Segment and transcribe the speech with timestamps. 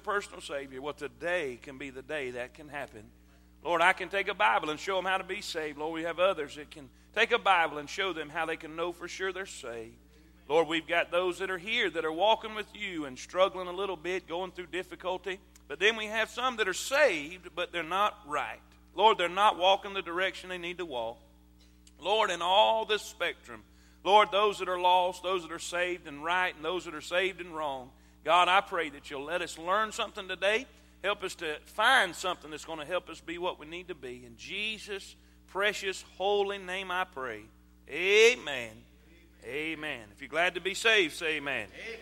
[0.00, 3.04] personal Savior, well, today can be the day that can happen.
[3.64, 5.78] Lord, I can take a Bible and show them how to be saved.
[5.78, 8.76] Lord, we have others that can take a Bible and show them how they can
[8.76, 9.96] know for sure they're saved.
[10.48, 13.72] Lord, we've got those that are here that are walking with you and struggling a
[13.72, 15.40] little bit, going through difficulty.
[15.66, 18.60] But then we have some that are saved, but they're not right.
[18.94, 21.18] Lord, they're not walking the direction they need to walk.
[22.00, 23.62] Lord, in all this spectrum,
[24.04, 27.00] Lord, those that are lost, those that are saved and right, and those that are
[27.00, 27.90] saved and wrong,
[28.26, 30.66] God, I pray that you'll let us learn something today.
[31.04, 33.94] Help us to find something that's going to help us be what we need to
[33.94, 34.24] be.
[34.26, 35.14] In Jesus'
[35.46, 37.42] precious, holy name I pray.
[37.88, 38.72] Amen.
[39.44, 40.00] Amen.
[40.12, 41.68] If you're glad to be saved, say amen.
[41.72, 42.00] amen.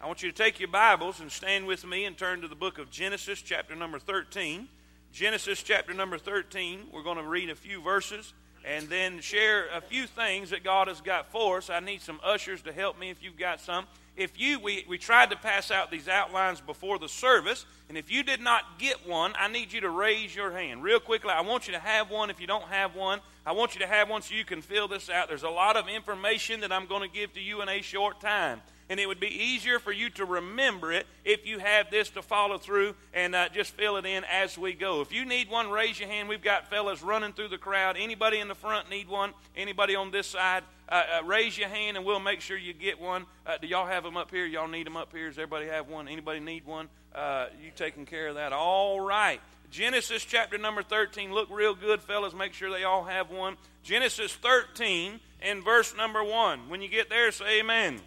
[0.00, 2.54] I want you to take your Bibles and stand with me and turn to the
[2.54, 4.68] book of Genesis, chapter number 13.
[5.12, 6.82] Genesis, chapter number 13.
[6.92, 8.32] We're going to read a few verses
[8.64, 11.68] and then share a few things that God has got for us.
[11.68, 13.86] I need some ushers to help me if you've got some.
[14.16, 18.10] If you, we, we tried to pass out these outlines before the service, and if
[18.10, 20.82] you did not get one, I need you to raise your hand.
[20.84, 22.30] Real quickly, I want you to have one.
[22.30, 24.86] If you don't have one, I want you to have one so you can fill
[24.86, 25.28] this out.
[25.28, 28.20] There's a lot of information that I'm going to give to you in a short
[28.20, 32.10] time and it would be easier for you to remember it if you have this
[32.10, 35.00] to follow through and uh, just fill it in as we go.
[35.00, 36.28] If you need one, raise your hand.
[36.28, 37.96] We've got fellas running through the crowd.
[37.98, 39.32] Anybody in the front need one?
[39.56, 40.64] Anybody on this side?
[40.86, 43.24] Uh, uh, raise your hand and we'll make sure you get one.
[43.46, 44.44] Uh, do y'all have them up here?
[44.44, 45.28] Y'all need them up here?
[45.28, 46.06] Does everybody have one?
[46.06, 46.88] Anybody need one?
[47.14, 48.52] Uh, you taking care of that?
[48.52, 49.40] All right.
[49.70, 51.32] Genesis chapter number 13.
[51.32, 52.34] Look real good, fellas.
[52.34, 53.56] Make sure they all have one.
[53.82, 56.68] Genesis 13 and verse number 1.
[56.68, 58.00] When you get there, say amen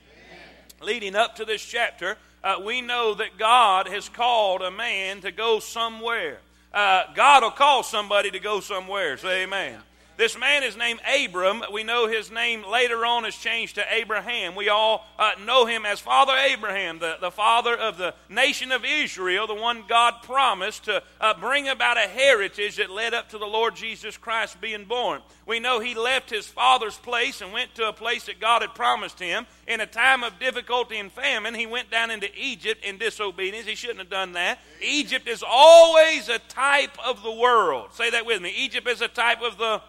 [0.82, 5.32] leading up to this chapter, uh, we know that God has called a man to
[5.32, 6.38] go somewhere.
[6.74, 9.18] Uh, God will call somebody to go somewhere.
[9.18, 9.80] Say amen.
[10.18, 11.62] This man is named Abram.
[11.72, 14.56] We know his name later on is changed to Abraham.
[14.56, 18.84] We all uh, know him as Father Abraham, the, the father of the nation of
[18.84, 23.38] Israel, the one God promised to uh, bring about a heritage that led up to
[23.38, 25.22] the Lord Jesus Christ being born.
[25.46, 28.74] We know he left his father's place and went to a place that God had
[28.74, 29.46] promised him.
[29.68, 33.68] In a time of difficulty and famine, he went down into Egypt in disobedience.
[33.68, 34.58] He shouldn't have done that.
[34.82, 37.94] Egypt is always a type of the world.
[37.94, 38.52] Say that with me.
[38.58, 39.82] Egypt is a type of the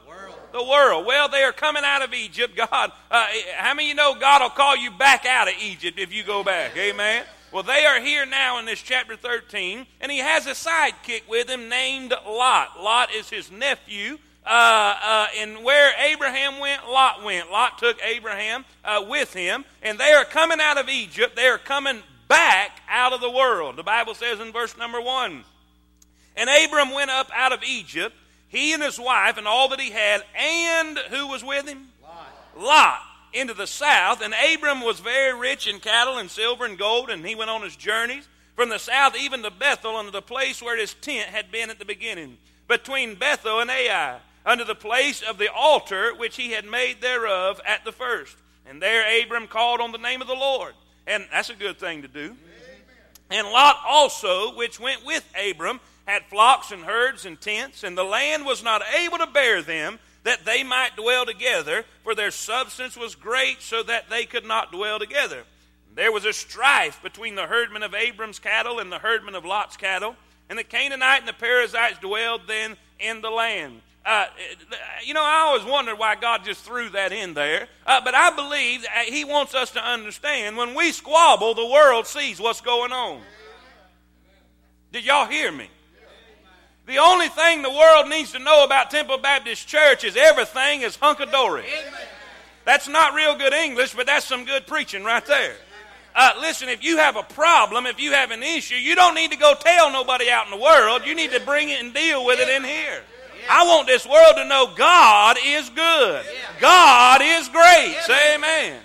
[0.53, 1.07] the world.
[1.07, 2.57] Well, they are coming out of Egypt.
[2.57, 3.27] God, uh,
[3.57, 6.43] how many you know God will call you back out of Egypt if you go
[6.43, 6.77] back?
[6.77, 7.25] Amen.
[7.53, 11.49] Well, they are here now in this chapter 13, and he has a sidekick with
[11.49, 12.83] him named Lot.
[12.83, 14.19] Lot is his nephew.
[14.45, 17.51] Uh, uh, and where Abraham went, Lot went.
[17.51, 21.37] Lot took Abraham uh, with him, and they are coming out of Egypt.
[21.37, 23.77] They are coming back out of the world.
[23.77, 25.45] The Bible says in verse number one,
[26.37, 28.15] and Abram went up out of Egypt
[28.49, 31.89] he and his wife and all that he had, and who was with him?
[32.03, 32.57] Lot.
[32.57, 33.01] Lot
[33.33, 34.23] into the south.
[34.23, 37.63] And Abram was very rich in cattle and silver and gold, and he went on
[37.63, 38.27] his journeys
[38.57, 41.79] from the south even to Bethel, unto the place where his tent had been at
[41.79, 46.65] the beginning, between Bethel and Ai, unto the place of the altar which he had
[46.65, 48.37] made thereof at the first.
[48.67, 50.75] And there Abram called on the name of the Lord.
[51.07, 52.37] And that's a good thing to do.
[53.31, 58.03] And Lot also, which went with Abram, had flocks and herds and tents, and the
[58.03, 62.97] land was not able to bear them, that they might dwell together, for their substance
[62.97, 65.45] was great, so that they could not dwell together.
[65.95, 69.77] There was a strife between the herdmen of Abram's cattle and the herdmen of Lot's
[69.77, 70.17] cattle,
[70.49, 73.83] and the Canaanite and the Perizzites dwelled then in the land.
[74.07, 74.29] Uh,
[75.05, 77.69] you know, I always wondered why God just threw that in there.
[77.85, 82.41] Uh, but I believe He wants us to understand when we squabble, the world sees
[82.41, 83.21] what's going on.
[84.91, 85.69] Did y'all hear me?
[86.89, 90.97] The only thing the world needs to know about Temple Baptist Church is everything is
[90.97, 91.67] hunkadory.
[92.65, 95.55] That's not real good English, but that's some good preaching right there.
[96.15, 99.31] Uh, listen, if you have a problem, if you have an issue, you don't need
[99.33, 101.03] to go tell nobody out in the world.
[101.05, 103.03] You need to bring it and deal with it in here.
[103.51, 106.25] I want this world to know God is good.
[106.59, 107.97] God is great.
[108.07, 108.81] Say amen.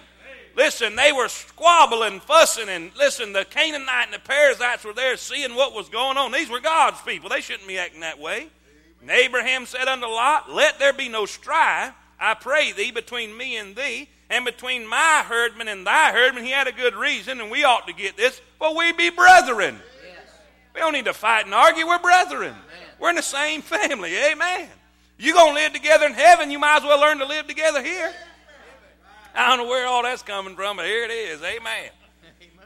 [0.55, 5.55] Listen, they were squabbling, fussing, and listen, the Canaanite and the Perizzites were there seeing
[5.55, 6.31] what was going on.
[6.31, 7.29] These were God's people.
[7.29, 8.47] They shouldn't be acting that way.
[9.01, 13.57] And Abraham said unto Lot, Let there be no strife, I pray thee, between me
[13.57, 16.43] and thee, and between my herdmen and thy herdmen.
[16.43, 19.79] He had a good reason, and we ought to get this, for we be brethren.
[20.05, 20.21] Yes.
[20.75, 21.87] We don't need to fight and argue.
[21.87, 22.53] We're brethren.
[22.53, 22.89] Amen.
[22.99, 24.15] We're in the same family.
[24.15, 24.69] Amen.
[25.17, 26.51] You're going to live together in heaven.
[26.51, 28.13] You might as well learn to live together here.
[29.35, 31.41] I don't know where all that's coming from, but here it is.
[31.41, 31.63] Amen.
[31.63, 31.89] Amen.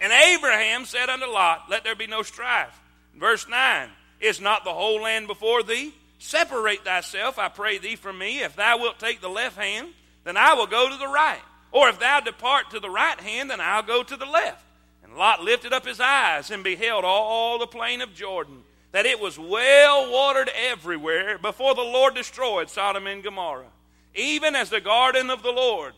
[0.02, 2.78] And Abraham said unto Lot, Let there be no strife.
[3.16, 5.94] Verse 9 Is not the whole land before thee?
[6.20, 8.40] Separate thyself, I pray thee, from me.
[8.42, 9.90] If thou wilt take the left hand,
[10.24, 11.42] then I will go to the right.
[11.72, 14.64] Or if thou depart to the right hand, then I'll go to the left.
[15.04, 19.20] And Lot lifted up his eyes and beheld all the plain of Jordan, that it
[19.20, 23.72] was well watered everywhere before the Lord destroyed Sodom and Gomorrah,
[24.16, 25.94] even as the garden of the Lord.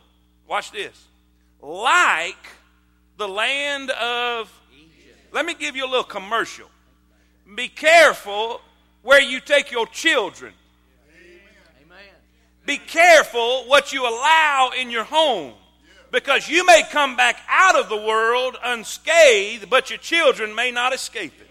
[0.50, 1.06] Watch this.
[1.62, 2.36] Like
[3.18, 5.18] the land of Egypt.
[5.32, 6.68] Let me give you a little commercial.
[7.56, 8.60] Be careful
[9.04, 10.54] where you take your children.
[11.86, 11.98] Amen.
[12.66, 15.54] Be careful what you allow in your home
[16.12, 20.94] because you may come back out of the world unscathed, but your children may not
[20.94, 21.49] escape it.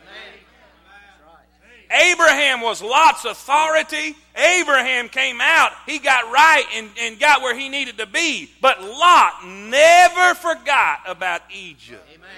[1.91, 4.17] Abraham was Lot's authority.
[4.37, 5.73] Abraham came out.
[5.87, 8.51] He got right and, and got where he needed to be.
[8.61, 12.07] But Lot never forgot about Egypt.
[12.15, 12.29] Amen.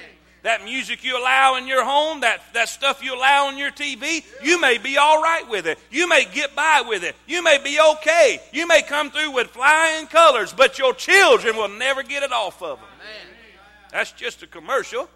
[0.43, 4.25] That music you allow in your home, that, that stuff you allow on your TV,
[4.43, 5.79] you may be all right with it.
[5.91, 7.15] You may get by with it.
[7.27, 8.41] You may be okay.
[8.53, 12.63] You may come through with flying colors, but your children will never get it off
[12.63, 12.89] of them.
[13.01, 13.35] Amen.
[13.93, 15.11] That's just a commercial.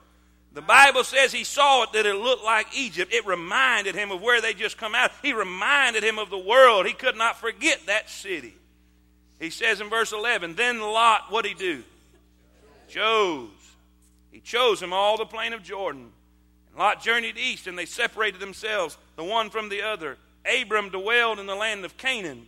[0.55, 3.12] The Bible says he saw it that it looked like Egypt.
[3.12, 5.11] It reminded him of where they just come out.
[5.21, 6.87] He reminded him of the world.
[6.87, 8.55] He could not forget that city.
[9.41, 11.83] He says in verse 11, Then Lot, what he do?
[12.89, 13.51] Chose.
[14.31, 16.12] He chose him all the plain of Jordan.
[16.71, 20.19] And Lot journeyed east, and they separated themselves, the one from the other.
[20.47, 22.47] Abram dwelled in the land of Canaan,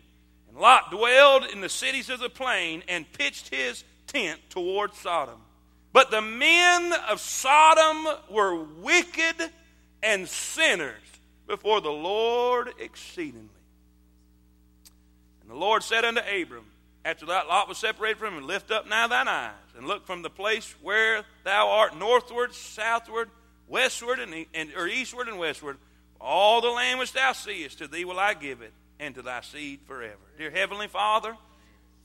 [0.48, 5.40] and Lot dwelled in the cities of the plain and pitched his tent toward Sodom.
[5.96, 9.50] But the men of Sodom were wicked
[10.02, 11.00] and sinners
[11.46, 13.48] before the Lord exceedingly.
[15.40, 16.66] And the Lord said unto Abram,
[17.02, 20.20] after that Lot was separated from him, Lift up now thine eyes, and look from
[20.20, 23.30] the place where thou art northward, southward,
[23.66, 25.78] westward, and, and or eastward and westward.
[26.20, 29.40] All the land which thou seest, to thee will I give it, and to thy
[29.40, 30.20] seed forever.
[30.36, 31.38] Dear Heavenly Father,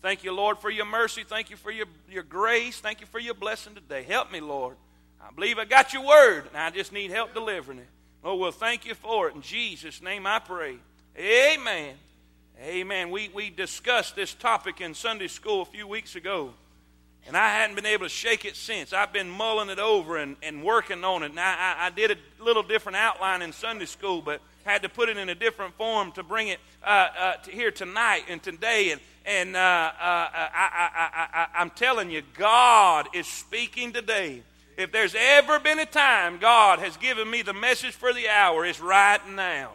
[0.02, 1.24] Thank you, Lord, for your mercy.
[1.24, 2.80] Thank you for your, your grace.
[2.80, 4.02] Thank you for your blessing today.
[4.02, 4.76] Help me, Lord.
[5.22, 7.88] I believe I got your word, and I just need help delivering it.
[8.24, 9.36] Oh, well, thank you for it.
[9.36, 10.78] In Jesus' name I pray.
[11.18, 11.96] Amen.
[12.64, 13.12] Amen.
[13.12, 16.52] We, we discussed this topic in Sunday school a few weeks ago,
[17.28, 18.94] and I hadn't been able to shake it since.
[18.94, 21.36] I've been mulling it over and, and working on it.
[21.36, 25.10] Now, I, I did a little different outline in Sunday school, but had to put
[25.10, 28.92] it in a different form to bring it uh, uh, to here tonight and today.
[28.92, 34.44] And, and uh, uh, I, am telling you, God is speaking today.
[34.78, 38.66] If there's ever been a time God has given me the message for the hour,
[38.66, 39.72] it's right now.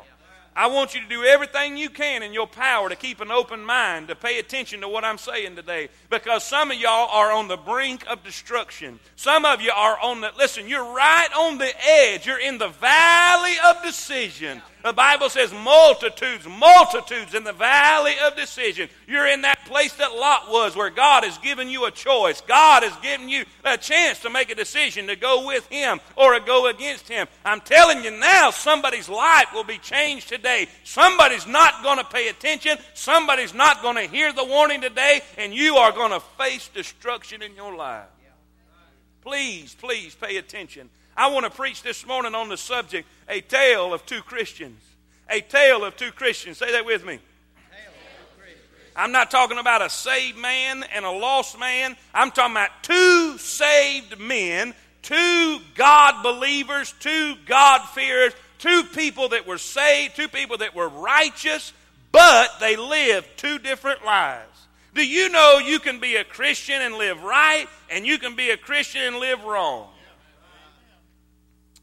[0.56, 3.62] I want you to do everything you can in your power to keep an open
[3.62, 5.90] mind, to pay attention to what I'm saying today.
[6.08, 8.98] Because some of y'all are on the brink of destruction.
[9.16, 12.26] Some of you are on the, listen, you're right on the edge.
[12.26, 14.62] You're in the valley of decision.
[14.82, 18.88] The Bible says multitudes, multitudes in the valley of decision.
[19.08, 22.40] You're in that place that Lot was where God has given you a choice.
[22.42, 26.38] God has given you a chance to make a decision to go with Him or
[26.38, 27.26] to go against Him.
[27.44, 30.68] I'm telling you now, somebody's life will be changed today.
[30.84, 32.78] Somebody's not going to pay attention.
[32.94, 37.42] Somebody's not going to hear the warning today, and you are going to face destruction
[37.42, 38.06] in your life.
[39.22, 40.88] Please, please pay attention.
[41.16, 44.80] I want to preach this morning on the subject a tale of two Christians.
[45.30, 46.58] A tale of two Christians.
[46.58, 47.18] Say that with me.
[48.94, 51.96] I'm not talking about a saved man and a lost man.
[52.14, 59.46] I'm talking about two saved men, two God believers, two God fearers, two people that
[59.46, 61.74] were saved, two people that were righteous,
[62.10, 64.48] but they lived two different lives.
[64.94, 68.48] Do you know you can be a Christian and live right, and you can be
[68.50, 69.88] a Christian and live wrong?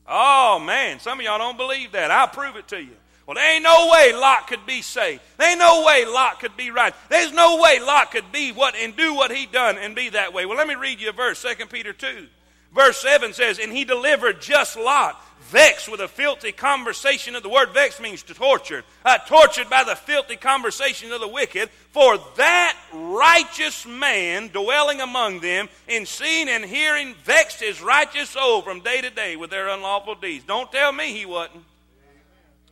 [0.08, 2.12] Oh, man, some of y'all don't believe that.
[2.12, 2.96] I'll prove it to you.
[3.26, 5.22] Well, there ain't no way Lot could be saved.
[5.38, 6.94] There ain't no way Lot could be right.
[7.10, 10.34] There's no way Lot could be what and do what he done and be that
[10.34, 10.46] way.
[10.46, 12.28] Well, let me read you a verse, 2 Peter 2.
[12.74, 17.50] Verse 7 says, And he delivered just Lot, vexed with a filthy conversation of the
[17.50, 22.18] word vexed means to torture, uh, tortured by the filthy conversation of the wicked, for
[22.38, 28.80] that righteous man dwelling among them, in seeing and hearing, vexed his righteous soul from
[28.80, 30.44] day to day with their unlawful deeds.
[30.46, 31.64] Don't tell me he wasn't.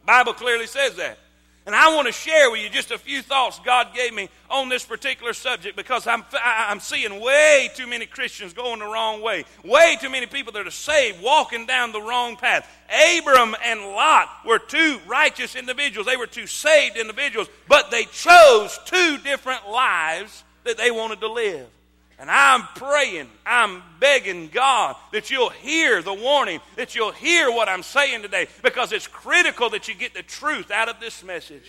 [0.04, 1.20] Bible clearly says that.
[1.66, 4.68] And I want to share with you just a few thoughts God gave me on
[4.68, 9.46] this particular subject because I'm, I'm seeing way too many Christians going the wrong way.
[9.64, 12.68] Way too many people that are saved walking down the wrong path.
[12.90, 16.08] Abram and Lot were two righteous individuals.
[16.08, 21.32] They were two saved individuals, but they chose two different lives that they wanted to
[21.32, 21.68] live.
[22.22, 27.68] And I'm praying, I'm begging God that you'll hear the warning, that you'll hear what
[27.68, 31.64] I'm saying today, because it's critical that you get the truth out of this message.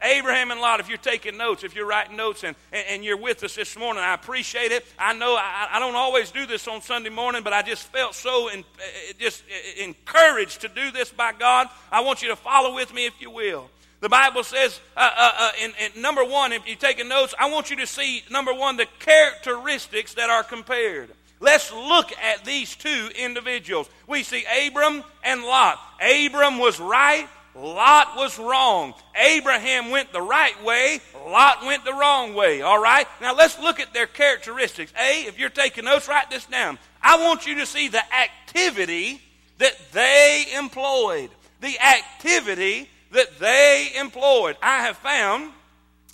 [0.00, 0.16] Amen.
[0.18, 3.18] Abraham and Lot, if you're taking notes, if you're writing notes and, and, and, you're
[3.18, 4.86] with us this morning, I appreciate it.
[4.98, 8.14] I know I, I don't always do this on Sunday morning, but I just felt
[8.14, 11.66] so in, eh, eh, just eh, encouraged to do this by God.
[11.92, 13.68] I want you to follow with me if you will.
[14.00, 17.50] The Bible says, uh, uh, uh, in, in, number one, if you're taking notes, I
[17.50, 21.10] want you to see, number one, the characteristics that are compared.
[21.40, 23.88] Let's look at these two individuals.
[24.06, 25.80] We see Abram and Lot.
[26.00, 28.94] Abram was right, Lot was wrong.
[29.16, 32.62] Abraham went the right way, Lot went the wrong way.
[32.62, 33.06] All right?
[33.20, 34.92] Now let's look at their characteristics.
[34.98, 36.78] A, if you're taking notes, write this down.
[37.02, 39.20] I want you to see the activity
[39.58, 41.30] that they employed.
[41.60, 44.56] The activity that they employed.
[44.62, 45.52] I have found,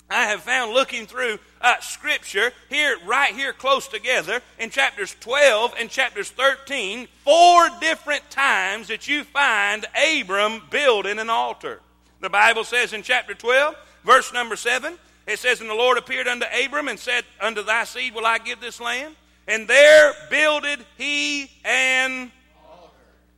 [0.09, 5.73] I have found looking through uh, Scripture here, right here, close together, in chapters 12
[5.79, 11.81] and chapters 13, four different times that you find Abram building an altar.
[12.21, 14.97] The Bible says in chapter 12, verse number 7,
[15.27, 18.37] it says, And the Lord appeared unto Abram and said, Unto thy seed will I
[18.37, 19.15] give this land.
[19.47, 22.31] And there builded he an
[22.67, 22.89] altar.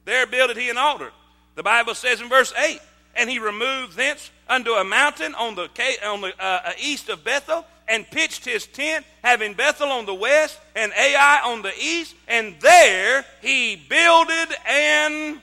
[0.05, 1.11] There builded he an altar.
[1.55, 2.79] The Bible says in verse 8,
[3.17, 5.69] and he removed thence unto a mountain on the,
[6.05, 10.13] on the uh, uh, east of Bethel, and pitched his tent, having Bethel on the
[10.13, 15.41] west and Ai on the east, and there he builded an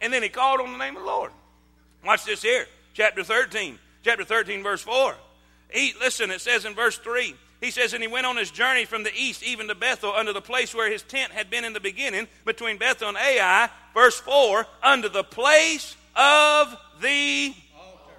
[0.00, 1.32] and then he called on the name of the Lord.
[2.04, 5.14] Watch this here, chapter 13, chapter 13, verse 4.
[5.70, 8.84] He, listen, it says in verse 3, he says, And he went on his journey
[8.84, 11.72] from the east even to Bethel, unto the place where his tent had been in
[11.72, 13.68] the beginning, between Bethel and Ai.
[13.92, 18.14] Verse 4, unto the place of the altar.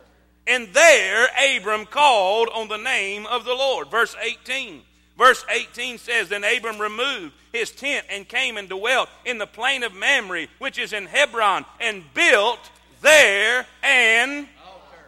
[0.48, 3.90] And there Abram called on the name of the Lord.
[3.90, 4.82] Verse 18.
[5.18, 9.84] Verse 18 says, Then Abram removed his tent and came and dwelt in the plain
[9.84, 12.72] of Mamre, which is in Hebron, and built
[13.02, 15.06] there an altar.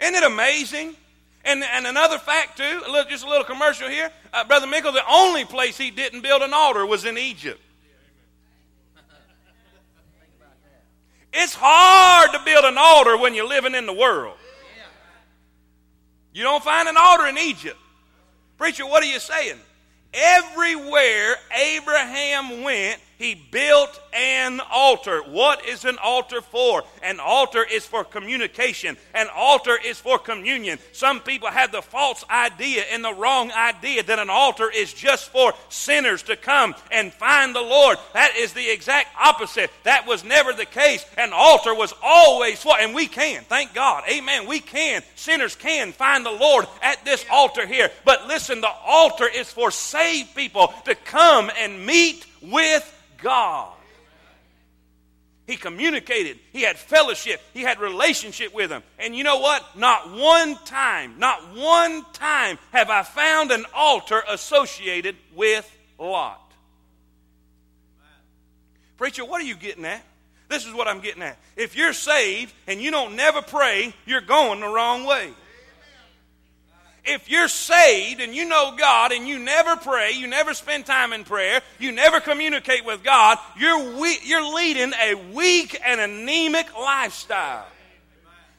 [0.00, 0.96] Isn't it amazing?
[1.44, 4.10] And, and another fact, too, just a little commercial here.
[4.32, 7.60] Uh, Brother Mickle, the only place he didn't build an altar was in Egypt.
[11.38, 14.36] It's hard to build an altar when you're living in the world.
[16.32, 17.76] You don't find an altar in Egypt.
[18.56, 19.58] Preacher, what are you saying?
[20.14, 25.22] Everywhere Abraham went, he built an altar.
[25.22, 26.84] What is an altar for?
[27.02, 28.96] An altar is for communication.
[29.14, 30.78] An altar is for communion.
[30.92, 35.30] Some people have the false idea and the wrong idea that an altar is just
[35.30, 37.96] for sinners to come and find the Lord.
[38.12, 39.70] That is the exact opposite.
[39.84, 41.04] That was never the case.
[41.16, 44.04] An altar was always for, and we can, thank God.
[44.10, 44.46] Amen.
[44.46, 45.02] We can.
[45.14, 47.90] Sinners can find the Lord at this altar here.
[48.04, 53.72] But listen, the altar is for saved people to come and meet with God.
[55.46, 56.38] He communicated.
[56.52, 57.40] He had fellowship.
[57.54, 58.82] He had relationship with him.
[58.98, 59.78] And you know what?
[59.78, 66.42] Not one time, not one time have I found an altar associated with Lot.
[68.96, 70.02] Preacher, what are you getting at?
[70.48, 71.38] This is what I'm getting at.
[71.56, 75.32] If you're saved and you don't never pray, you're going the wrong way
[77.06, 81.12] if you're saved and you know God and you never pray, you never spend time
[81.12, 86.72] in prayer, you never communicate with God, you're, we- you're leading a weak and anemic
[86.76, 87.66] lifestyle.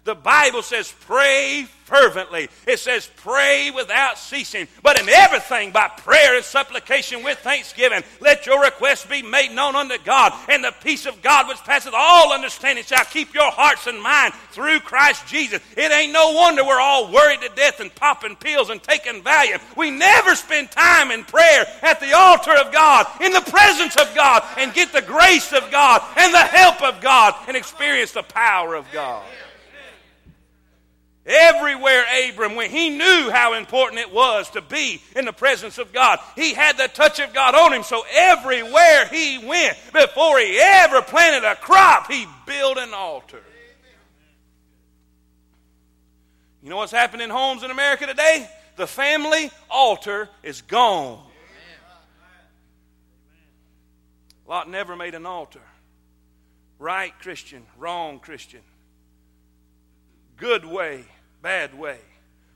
[0.07, 2.47] The Bible says, pray fervently.
[2.65, 4.69] It says, pray without ceasing.
[4.81, 9.75] But in everything, by prayer and supplication with thanksgiving, let your requests be made known
[9.75, 10.31] unto God.
[10.47, 14.33] And the peace of God, which passeth all understanding, shall keep your hearts and mind
[14.51, 15.61] through Christ Jesus.
[15.75, 19.59] It ain't no wonder we're all worried to death and popping pills and taking Valium.
[19.75, 24.15] We never spend time in prayer at the altar of God, in the presence of
[24.15, 28.23] God, and get the grace of God and the help of God and experience the
[28.23, 29.25] power of God.
[31.27, 35.91] Everywhere Abram went, he knew how important it was to be in the presence of
[35.91, 36.19] God.
[36.37, 41.01] He had the touch of God on him, so everywhere he went, before he ever
[41.01, 43.41] planted a crop, he built an altar.
[46.63, 48.49] You know what's happening in homes in America today?
[48.77, 51.21] The family altar is gone.
[54.47, 55.61] Lot never made an altar.
[56.79, 58.61] Right Christian, wrong Christian.
[60.37, 61.03] Good way,
[61.47, 61.97] bad way,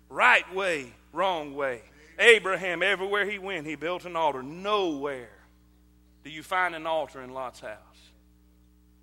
[0.09, 1.81] right way, wrong way.
[2.19, 4.43] Abraham, everywhere he went, he built an altar.
[4.43, 5.29] Nowhere
[6.25, 7.77] do you find an altar in Lot's house.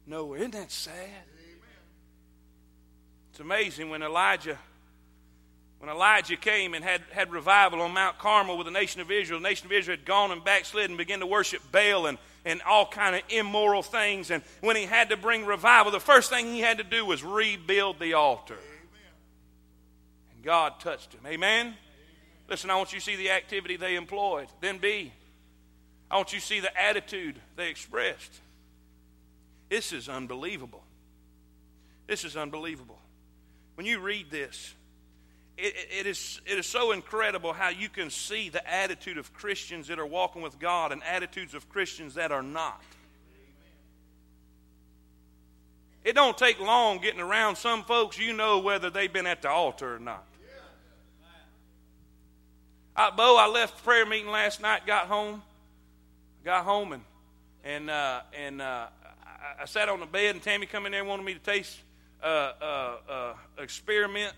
[0.07, 0.41] Nowhere.
[0.41, 1.25] Isn't that sad?
[3.31, 4.59] It's amazing when Elijah
[5.79, 9.41] when Elijah came and had, had revival on Mount Carmel with the nation of Israel,
[9.41, 12.61] the nation of Israel had gone and backslid and began to worship Baal and, and
[12.63, 14.33] all kind of immoral things.
[14.33, 17.23] And when he had to bring revival, the first thing he had to do was
[17.23, 18.59] rebuild the altar.
[20.49, 21.21] God touched him.
[21.27, 21.75] Amen?
[22.49, 24.49] Listen, I want you to see the activity they employed.
[24.63, 25.13] Then B,
[26.11, 28.41] I want you to see the attitude they expressed.
[29.69, 30.83] This is unbelievable.
[32.07, 32.99] This is unbelievable.
[33.75, 34.75] When you read this,
[35.59, 39.89] it, it, is, it is so incredible how you can see the attitude of Christians
[39.89, 42.83] that are walking with God and attitudes of Christians that are not.
[46.05, 49.51] It don't take long getting around some folks, you know whether they've been at the
[49.51, 50.25] altar or not.
[52.99, 55.41] I, Bo, I left prayer meeting last night, got home,
[56.45, 57.03] got home, and
[57.63, 58.89] and uh, and uh,
[59.25, 61.39] I, I, sat on the bed, and Tammy come in there and wanted me to
[61.39, 61.79] taste
[62.21, 62.27] uh,
[62.61, 64.33] uh, uh experiment.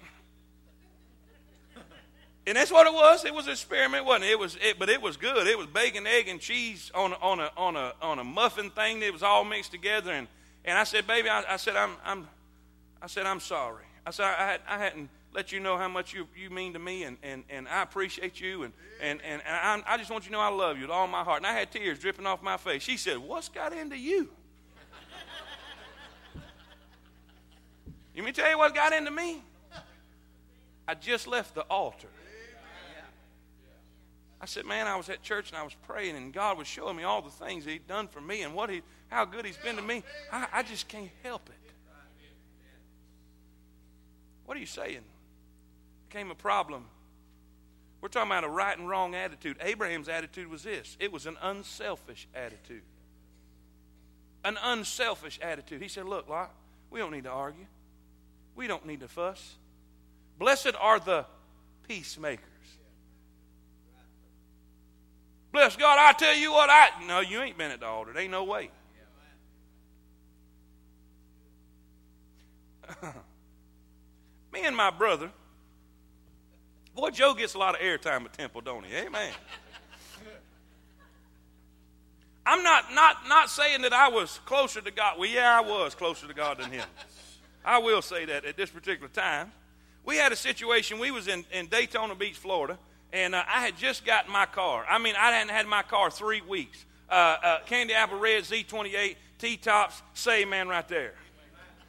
[2.46, 3.24] And that's what it was.
[3.24, 4.32] It was an experiment, wasn't it?
[4.32, 5.46] It was, it, but it was good.
[5.46, 8.68] It was bacon, egg, and cheese on a, on a on a on a muffin
[8.68, 9.00] thing.
[9.00, 10.12] That was all mixed together.
[10.12, 10.28] And
[10.66, 12.28] and I said, baby, I, I said I'm I'm
[13.00, 13.84] I said I'm sorry.
[14.04, 16.78] I said I, had, I hadn't let you know how much you, you mean to
[16.78, 20.24] me, and, and, and I appreciate you, and, and, and, and I, I just want
[20.24, 21.38] you to know I love you with all my heart.
[21.38, 22.82] And I had tears dripping off my face.
[22.82, 24.28] She said, What's got into you?
[28.14, 29.42] you mean tell you what got into me?
[30.88, 32.08] I just left the altar.
[34.42, 36.96] I said, man, I was at church and I was praying, and God was showing
[36.96, 39.76] me all the things He'd done for me and what He, how good He's been
[39.76, 40.02] to me.
[40.32, 41.54] I, I just can't help it.
[44.46, 45.02] What are you saying?
[46.10, 46.84] Became a problem.
[48.00, 49.58] We're talking about a right and wrong attitude.
[49.60, 52.82] Abraham's attitude was this it was an unselfish attitude.
[54.44, 55.80] An unselfish attitude.
[55.80, 56.52] He said, Look, Lot,
[56.90, 57.66] we don't need to argue,
[58.56, 59.54] we don't need to fuss.
[60.38, 61.26] Blessed are the
[61.86, 62.46] peacemakers.
[65.52, 66.88] Bless God, I tell you what, I.
[67.06, 68.12] No, you ain't been at the altar.
[68.12, 68.70] There ain't no way.
[74.52, 75.30] Me and my brother,
[76.94, 78.94] boy, Joe gets a lot of airtime at Temple, don't he?
[78.96, 79.32] Amen.
[82.46, 85.18] I'm not, not, not saying that I was closer to God.
[85.18, 86.84] Well, yeah, I was closer to God than him.
[87.64, 89.52] I will say that at this particular time.
[90.04, 92.78] We had a situation, we was in, in Daytona Beach, Florida,
[93.12, 94.84] and uh, I had just gotten my car.
[94.88, 96.84] I mean, I hadn't had my car three weeks.
[97.08, 101.12] Uh, uh, Candy Apple Red Z28, T-tops, say man right there.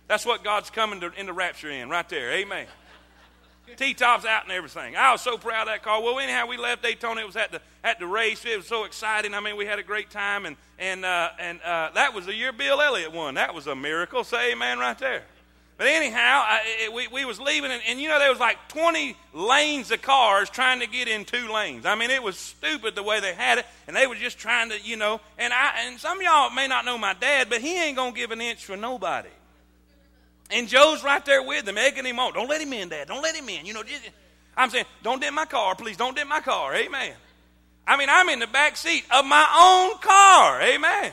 [0.08, 2.32] That's what God's coming to, in the rapture in, right there.
[2.34, 2.68] Amen.
[3.78, 4.96] T-tops out and everything.
[4.96, 6.02] I was so proud of that car.
[6.02, 7.22] Well, anyhow, we left Daytona.
[7.22, 8.46] It was at the at the race.
[8.46, 9.34] It was so exciting.
[9.34, 12.34] I mean, we had a great time, and and uh, and uh, that was the
[12.34, 13.36] year Bill Elliott won.
[13.36, 14.24] That was a miracle.
[14.24, 15.24] Say amen right there.
[15.82, 18.70] But anyhow, I, it, we, we was leaving, and, and, you know, there was like
[18.70, 21.88] 20 lanes of cars trying to get in two lanes.
[21.88, 24.70] I mean, it was stupid the way they had it, and they were just trying
[24.70, 27.62] to, you know, and I and some of y'all may not know my dad, but
[27.62, 29.30] he ain't to give an inch for nobody.
[30.52, 32.34] And Joe's right there with him, egging him on.
[32.34, 33.08] Don't let him in, Dad.
[33.08, 33.66] Don't let him in.
[33.66, 33.84] You know,
[34.58, 35.98] I'm saying, don't dent my car, please.
[35.98, 36.76] Don't dent my car.
[36.76, 37.14] Amen.
[37.88, 39.48] I mean, I'm in the back seat of my
[39.92, 40.62] own car.
[40.62, 41.12] Amen.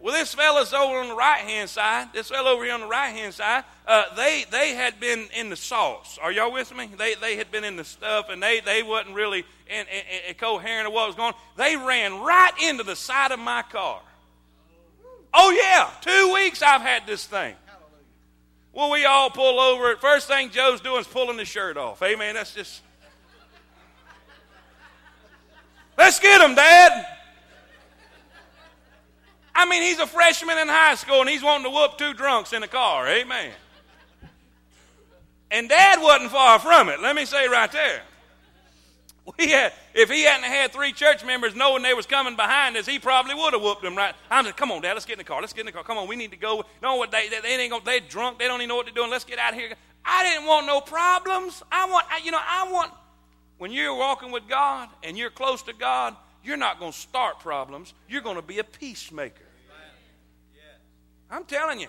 [0.00, 2.08] Well, this fella's over on the right hand side.
[2.14, 5.50] This fellow over here on the right hand side, uh, they they had been in
[5.50, 6.18] the sauce.
[6.22, 6.88] Are y'all with me?
[6.96, 10.34] They they had been in the stuff, and they they wasn't really in, in, in
[10.36, 11.34] coherent of what was going.
[11.34, 11.40] on.
[11.56, 14.00] They ran right into the side of my car.
[15.34, 17.54] Oh yeah, two weeks I've had this thing.
[18.72, 19.96] Well, we all pull over.
[19.96, 22.02] First thing Joe's doing is pulling his shirt off.
[22.02, 22.34] Amen.
[22.34, 22.82] That's just.
[25.98, 27.06] Let's get him, Dad.
[29.54, 32.52] I mean, he's a freshman in high school and he's wanting to whoop two drunks
[32.52, 33.06] in a car.
[33.08, 33.52] Amen.
[35.50, 37.00] And dad wasn't far from it.
[37.00, 38.02] Let me say right there.
[39.38, 42.86] We had, if he hadn't had three church members knowing they was coming behind us,
[42.86, 44.14] he probably would have whooped them right.
[44.30, 45.40] I'm like, come on, Dad, let's get in the car.
[45.40, 45.84] Let's get in the car.
[45.84, 46.64] Come on, we need to go.
[46.82, 48.38] No, what they, they, they ain't gonna, they drunk.
[48.38, 49.10] They don't even know what they're doing.
[49.10, 49.72] Let's get out of here.
[50.04, 51.62] I didn't want no problems.
[51.70, 52.92] I want, you know, I want,
[53.58, 57.40] when you're walking with God and you're close to God, you're not going to start
[57.40, 57.92] problems.
[58.08, 59.44] You're going to be a peacemaker.
[61.30, 61.88] I'm telling you.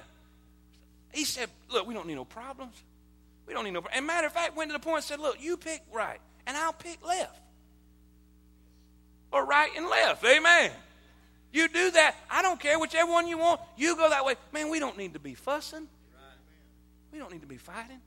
[1.12, 2.76] He said, Look, we don't need no problems.
[3.48, 5.41] We don't need no And matter of fact, went to the point and said, Look,
[5.41, 7.40] you pick right, and I'll pick left.
[9.32, 10.24] Or right and left.
[10.26, 10.72] Amen.
[11.54, 12.16] You do that.
[12.30, 13.62] I don't care whichever one you want.
[13.78, 14.36] You go that way.
[14.54, 15.88] Man, we don't need to be fussing.
[17.12, 18.00] We don't need to be fighting.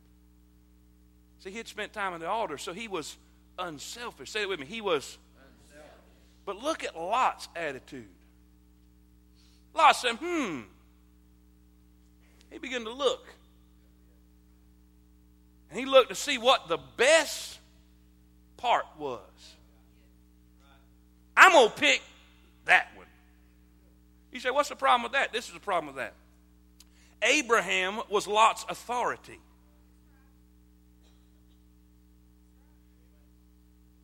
[1.40, 3.16] See, he had spent time at the altar, so he was
[3.59, 4.31] unselfish.
[4.31, 4.66] Say it with me.
[4.66, 5.18] He was.
[5.37, 5.90] Unselfish.
[6.47, 8.09] But look at Lot's attitude.
[9.75, 10.61] Lot said, hmm,
[12.51, 13.27] he began to look.
[15.70, 17.59] And he looked to see what the best
[18.64, 19.20] part was.
[21.37, 22.00] I'm going to pick
[22.64, 23.05] that one.
[24.33, 25.35] You say, what's the problem with that?
[25.35, 26.14] This is the problem with that.
[27.22, 29.38] Abraham was Lot's authority.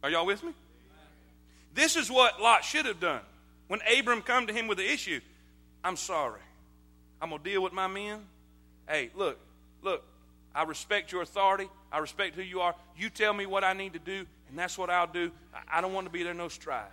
[0.03, 0.53] Are y'all with me?
[1.75, 3.23] This is what Lot should have done.
[3.69, 5.21] When Abram come to him with the issue,
[5.83, 6.43] I'm sorry.
[7.23, 8.19] I'm going to deal with my men.
[8.87, 9.39] Hey, look,
[9.81, 10.03] look,
[10.55, 11.71] I respect your authority.
[11.91, 12.75] I respect who you are.
[12.95, 15.31] You tell me what I need to do, and that's what I'll do.
[15.71, 16.85] I don't want to be there no strife.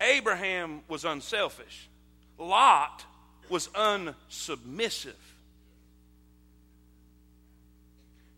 [0.00, 1.88] Abraham was unselfish.
[2.38, 3.04] Lot
[3.48, 5.14] was unsubmissive.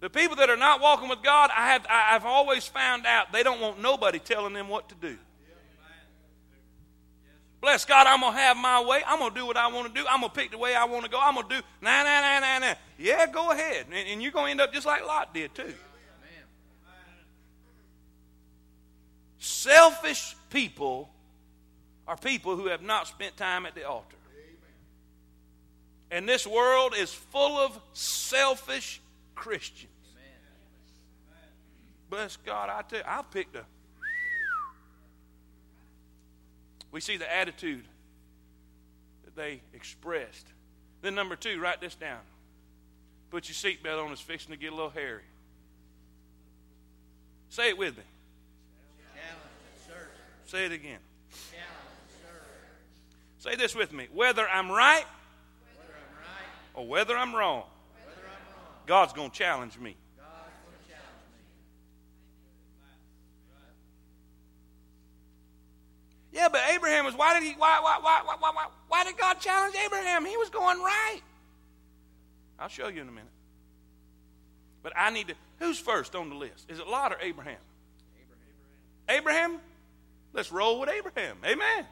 [0.01, 3.45] The people that are not walking with God, I have, I've always found out they
[3.45, 5.17] don't want nobody telling them what to do.
[7.61, 9.03] Bless God, I'm going to have my way.
[9.07, 10.05] I'm going to do what I want to do.
[10.11, 11.21] I'm going to pick the way I want to go.
[11.23, 12.75] I'm going to do, nah, nah, nah, nah, nah.
[12.99, 13.87] Yeah, go ahead.
[13.93, 15.73] And, and you're going to end up just like Lot did, too.
[19.43, 21.11] Selfish people
[22.07, 24.17] are people who have not spent time at the altar.
[26.13, 29.01] And this world is full of selfish
[29.35, 29.91] Christians.
[32.09, 33.65] Bless God, I tell you, I picked a.
[36.93, 37.85] We see the attitude
[39.25, 40.47] that they expressed.
[41.01, 42.21] Then, number two, write this down.
[43.31, 45.25] Put your seatbelt on, it's fixing to get a little hairy.
[47.49, 48.05] Say it with me.
[50.53, 50.99] Say it again.
[53.39, 54.09] Say this with me.
[54.13, 55.07] Whether I'm right,
[55.79, 57.63] whether I'm right or whether I'm wrong,
[58.05, 59.97] whether I'm wrong God's going to challenge me.
[66.33, 67.15] Yeah, but Abraham was.
[67.15, 67.55] Why did he?
[67.55, 67.81] Why?
[67.81, 67.99] Why?
[68.03, 68.21] Why?
[68.23, 68.37] Why?
[68.39, 68.67] Why?
[68.89, 70.27] Why did God challenge Abraham?
[70.27, 71.21] He was going right.
[72.59, 73.33] I'll show you in a minute.
[74.83, 75.35] But I need to.
[75.61, 76.71] Who's first on the list?
[76.71, 77.57] Is it Lot or Abraham?
[79.09, 79.49] Abraham.
[79.49, 79.61] Abraham?
[80.33, 81.37] Let's roll with Abraham.
[81.45, 81.87] Amen.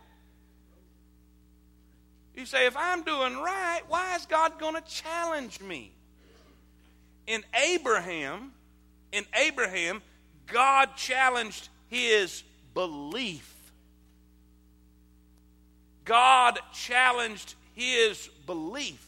[2.35, 5.93] You say, if I'm doing right, why is God going to challenge me?
[7.27, 8.53] In Abraham,
[9.13, 10.01] in Abraham,
[10.47, 13.55] God challenged his belief.
[16.05, 19.07] God challenged his belief.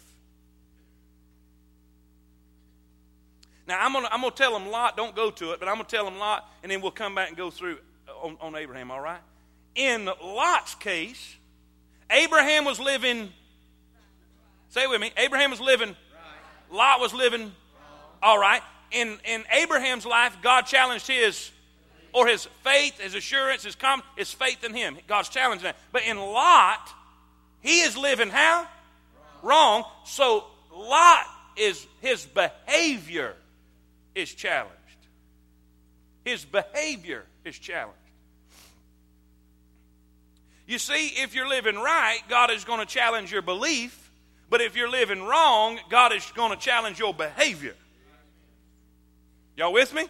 [3.67, 5.77] Now, I'm going to I'm gonna tell him Lot, don't go to it, but I'm
[5.77, 7.79] going to tell him Lot, and then we'll come back and go through
[8.23, 9.21] on, on Abraham, all right?
[9.75, 11.37] In Lot's case,
[12.11, 13.31] Abraham was living,
[14.71, 15.97] say with me, Abraham was living,
[16.71, 17.53] Lot was living,
[18.23, 18.63] all right.
[18.91, 21.51] In, in Abraham's life, God challenged his,
[22.13, 24.99] or his faith, his assurance, his, com- his faith in him.
[25.09, 25.77] God's challenging that.
[25.93, 26.91] But in Lot,
[27.61, 28.69] he is living how?
[29.43, 29.83] Wrong.
[29.83, 29.85] Wrong.
[30.05, 31.25] So Lot
[31.57, 33.35] is, his behavior
[34.15, 34.77] is challenged.
[36.25, 37.99] His behavior is challenged.
[40.67, 43.99] You see, if you're living right, God is going to challenge your belief.
[44.49, 47.75] But if you're living wrong, God is going to challenge your behavior.
[49.57, 50.07] Y'all with me?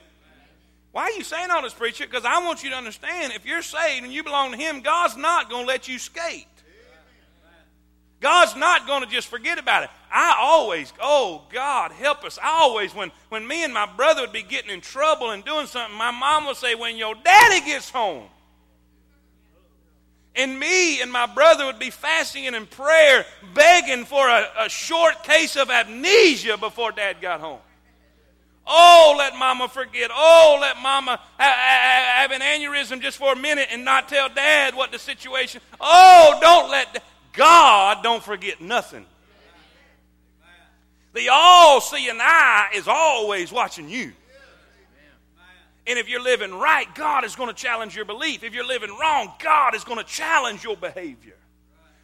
[0.90, 2.06] Why are you saying all this, preacher?
[2.06, 5.16] Because I want you to understand if you're saved and you belong to Him, God's
[5.16, 6.46] not going to let you skate.
[8.20, 9.90] God's not going to just forget about it.
[10.10, 12.38] I always, oh God, help us.
[12.40, 15.66] I always, when, when me and my brother would be getting in trouble and doing
[15.66, 18.28] something, my mom would say, when your daddy gets home,
[20.34, 24.68] and me and my brother would be fasting and in prayer, begging for a, a
[24.68, 27.60] short case of amnesia before dad got home.
[28.66, 30.10] Oh, let mama forget.
[30.14, 34.92] Oh, let mama have an aneurysm just for a minute and not tell dad what
[34.92, 35.60] the situation.
[35.80, 39.04] Oh, don't let God don't forget nothing.
[41.14, 44.12] The all-seeing eye is always watching you.
[45.86, 48.44] And if you're living right, God is going to challenge your belief.
[48.44, 51.36] If you're living wrong, God is going to challenge your behavior.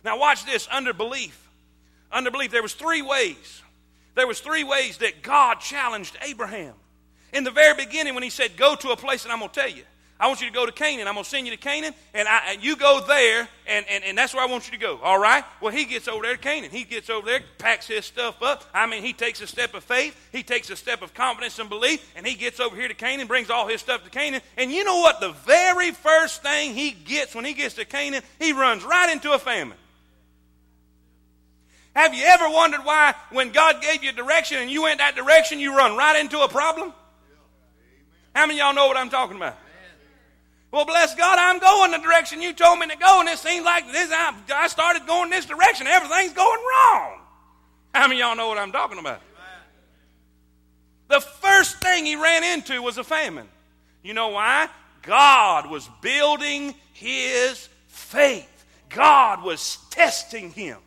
[0.04, 1.48] Now watch this, under belief.
[2.10, 3.62] Under belief, there was three ways.
[4.14, 6.74] There was three ways that God challenged Abraham.
[7.32, 9.60] In the very beginning when he said, go to a place and I'm going to
[9.60, 9.84] tell you.
[10.20, 11.06] I want you to go to Canaan.
[11.06, 14.02] I'm going to send you to Canaan, and, I, and you go there, and, and,
[14.02, 14.98] and that's where I want you to go.
[15.00, 15.44] All right?
[15.60, 16.72] Well, he gets over there to Canaan.
[16.72, 18.64] He gets over there, packs his stuff up.
[18.74, 21.68] I mean, he takes a step of faith, he takes a step of confidence and
[21.68, 24.40] belief, and he gets over here to Canaan, brings all his stuff to Canaan.
[24.56, 25.20] And you know what?
[25.20, 29.32] The very first thing he gets when he gets to Canaan, he runs right into
[29.32, 29.78] a famine.
[31.94, 35.60] Have you ever wondered why, when God gave you direction and you went that direction,
[35.60, 36.92] you run right into a problem?
[38.34, 39.56] How many y'all know what I'm talking about?
[40.70, 43.64] Well, bless God, I'm going the direction you told me to go, and it seems
[43.64, 44.10] like this.
[44.12, 45.86] I, I started going this direction.
[45.86, 47.20] Everything's going wrong.
[47.94, 49.20] How many y'all know what I'm talking about?
[51.08, 53.48] The first thing he ran into was a famine.
[54.02, 54.68] You know why?
[55.02, 58.64] God was building his faith.
[58.90, 60.78] God was testing him.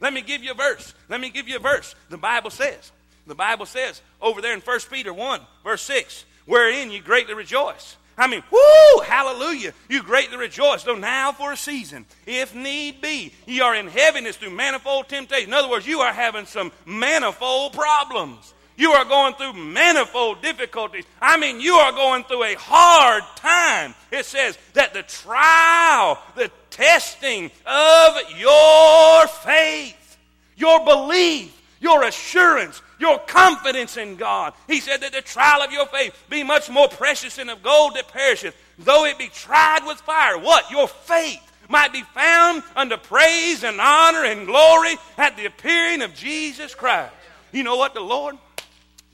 [0.00, 0.94] Let me give you a verse.
[1.08, 1.94] Let me give you a verse.
[2.08, 2.90] The Bible says,
[3.26, 7.96] the Bible says over there in 1 Peter 1, verse 6, wherein you greatly rejoice.
[8.18, 9.72] I mean, whoo, hallelujah.
[9.88, 14.36] You greatly rejoice, though now for a season, if need be, ye are in heaviness
[14.36, 15.50] through manifold temptation.
[15.50, 18.54] In other words, you are having some manifold problems.
[18.78, 21.04] You are going through manifold difficulties.
[21.20, 23.94] I mean, you are going through a hard time.
[24.10, 30.18] It says that the trial, the testing of your faith,
[30.56, 34.54] your belief, your assurance, your confidence in God.
[34.66, 37.94] He said that the trial of your faith be much more precious than of gold
[37.94, 40.38] that perisheth, though it be tried with fire.
[40.38, 40.70] What?
[40.70, 46.14] Your faith might be found under praise and honor and glory at the appearing of
[46.14, 47.12] Jesus Christ.
[47.52, 47.94] You know what?
[47.94, 48.36] The Lord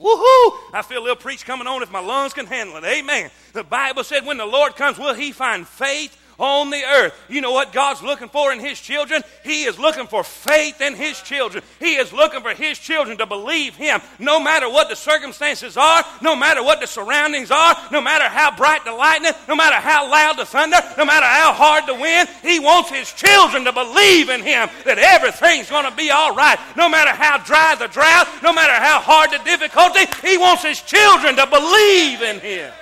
[0.02, 0.58] Woohoo!
[0.72, 2.84] I feel a little preach coming on if my lungs can handle it.
[2.84, 3.30] Amen.
[3.52, 7.14] The Bible said when the Lord comes, will he find faith on the earth.
[7.28, 9.22] You know what God's looking for in His children?
[9.44, 11.62] He is looking for faith in His children.
[11.78, 16.04] He is looking for His children to believe Him no matter what the circumstances are,
[16.20, 20.10] no matter what the surroundings are, no matter how bright the lightning, no matter how
[20.10, 22.28] loud the thunder, no matter how hard the wind.
[22.42, 26.58] He wants His children to believe in Him that everything's going to be all right.
[26.76, 30.80] No matter how dry the drought, no matter how hard the difficulty, He wants His
[30.80, 32.72] children to believe in Him.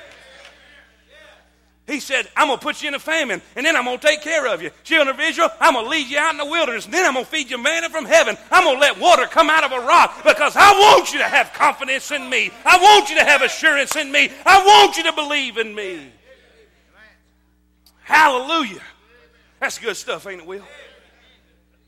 [1.90, 4.06] He said, I'm going to put you in a famine, and then I'm going to
[4.06, 4.70] take care of you.
[4.84, 7.14] Children of Israel, I'm going to lead you out in the wilderness, and then I'm
[7.14, 8.36] going to feed you manna from heaven.
[8.52, 11.24] I'm going to let water come out of a rock because I want you to
[11.24, 12.52] have confidence in me.
[12.64, 14.30] I want you to have assurance in me.
[14.46, 16.12] I want you to believe in me.
[18.02, 18.82] Hallelujah.
[19.58, 20.62] That's good stuff, ain't it, Will?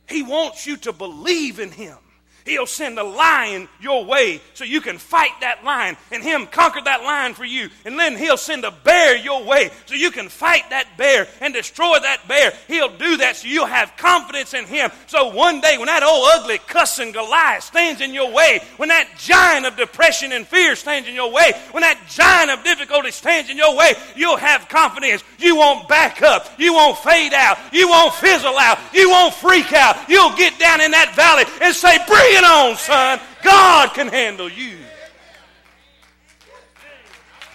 [0.08, 1.96] He wants you to believe in Him.
[2.44, 6.80] He'll send a lion your way so you can fight that lion and him conquer
[6.84, 7.70] that lion for you.
[7.84, 11.54] And then he'll send a bear your way so you can fight that bear and
[11.54, 12.52] destroy that bear.
[12.66, 14.90] He'll do that so you'll have confidence in him.
[15.06, 19.08] So one day when that old ugly cussing Goliath stands in your way, when that
[19.18, 23.50] giant of depression and fear stands in your way, when that giant of difficulty stands
[23.50, 25.22] in your way, you'll have confidence.
[25.38, 26.48] You won't back up.
[26.58, 27.58] You won't fade out.
[27.72, 28.78] You won't fizzle out.
[28.92, 30.08] You won't freak out.
[30.08, 33.20] You'll get down in that valley and say, breathe It on, son.
[33.42, 34.78] God can handle you.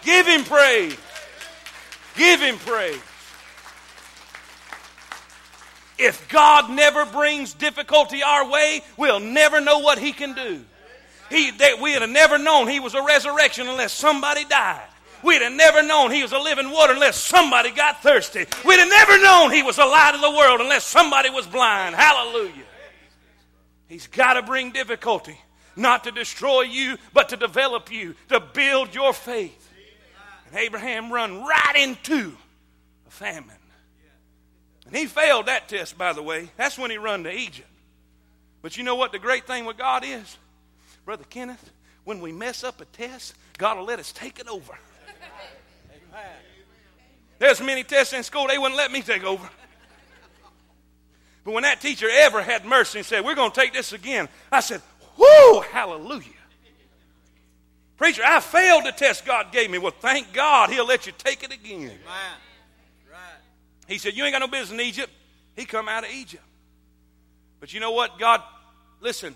[0.04, 0.96] Give him praise.
[2.16, 3.02] Give him praise.
[5.98, 10.64] If God never brings difficulty our way, we'll never know what he can do.
[11.32, 14.88] He, we'd have never known he was a resurrection unless somebody died.
[15.24, 18.46] We'd have never known he was a living water unless somebody got thirsty.
[18.64, 21.96] We'd have never known he was a light of the world unless somebody was blind.
[21.96, 22.64] Hallelujah.
[23.88, 25.38] He's got to bring difficulty,
[25.76, 29.70] not to destroy you, but to develop you, to build your faith.
[30.48, 32.36] And Abraham run right into
[33.08, 33.52] a famine.
[34.86, 36.50] And he failed that test, by the way.
[36.56, 37.68] That's when he run to Egypt.
[38.62, 40.38] But you know what the great thing with God is?
[41.06, 41.72] Brother Kenneth,
[42.04, 44.78] when we mess up a test, God will let us take it over.
[47.40, 49.48] There's many tests in school they wouldn't let me take over.
[51.48, 54.28] But when that teacher ever had mercy and said, We're going to take this again,
[54.52, 54.82] I said,
[55.18, 56.26] Whoo, hallelujah.
[57.96, 59.78] Preacher, I failed the test God gave me.
[59.78, 61.98] Well, thank God He'll let you take it again.
[62.06, 63.20] Right.
[63.88, 65.10] He said, You ain't got no business in Egypt.
[65.56, 66.44] He come out of Egypt.
[67.62, 68.20] But you know what?
[68.20, 68.44] God,
[69.00, 69.34] listen,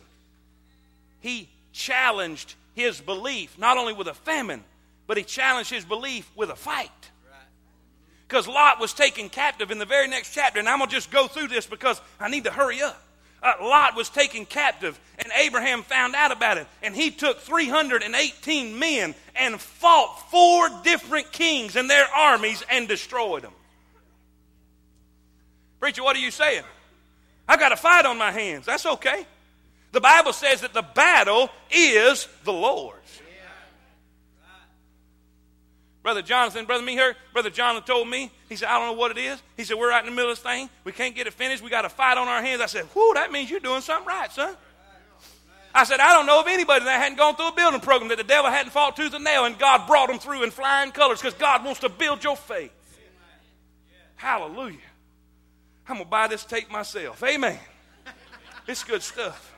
[1.22, 4.66] He challenged his belief, not only with a famine,
[5.08, 7.11] but He challenged his belief with a fight
[8.32, 10.58] because Lot was taken captive in the very next chapter.
[10.58, 12.98] And I'm going to just go through this because I need to hurry up.
[13.44, 16.66] Uh, Lot was taken captive, and Abraham found out about it.
[16.82, 23.42] And he took 318 men and fought four different kings and their armies and destroyed
[23.42, 23.52] them.
[25.82, 26.64] Preacher, what are you saying?
[27.50, 28.66] I got a fight on my hands.
[28.66, 29.26] That's okay.
[29.92, 33.22] The Bible says that the battle is the Lord's.
[36.04, 39.20] Brother Jonathan, Brother Meher, Brother Jonathan told me, he said, I don't know what it
[39.20, 39.42] is.
[39.56, 40.70] He said, We're right in the middle of this thing.
[40.84, 41.62] We can't get it finished.
[41.64, 42.62] We got a fight on our hands.
[42.62, 44.56] I said, Whoo, that means you're doing something right, son.
[45.74, 48.18] I said, I don't know of anybody that hadn't gone through a building program that
[48.18, 51.22] the devil hadn't fought tooth and nail and God brought them through in flying colors
[51.22, 52.74] because God wants to build your faith.
[54.16, 54.78] Hallelujah.
[55.88, 57.24] I'm going to buy this tape myself.
[57.24, 57.58] Amen.
[58.68, 59.54] It's good stuff.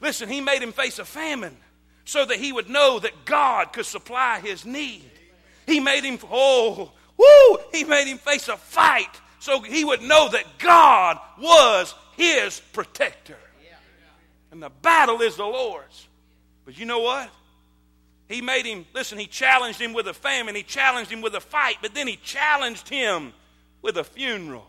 [0.00, 1.56] Listen, he made him face a famine
[2.04, 5.10] so that he would know that God could supply his need.
[5.66, 10.28] He made him, oh, woo, he made him face a fight so he would know
[10.30, 13.36] that God was his protector.
[14.50, 16.08] And the battle is the Lord's.
[16.64, 17.28] But you know what?
[18.28, 21.40] He made him, listen, he challenged him with a famine, he challenged him with a
[21.40, 23.32] fight, but then he challenged him
[23.82, 24.66] with a funeral.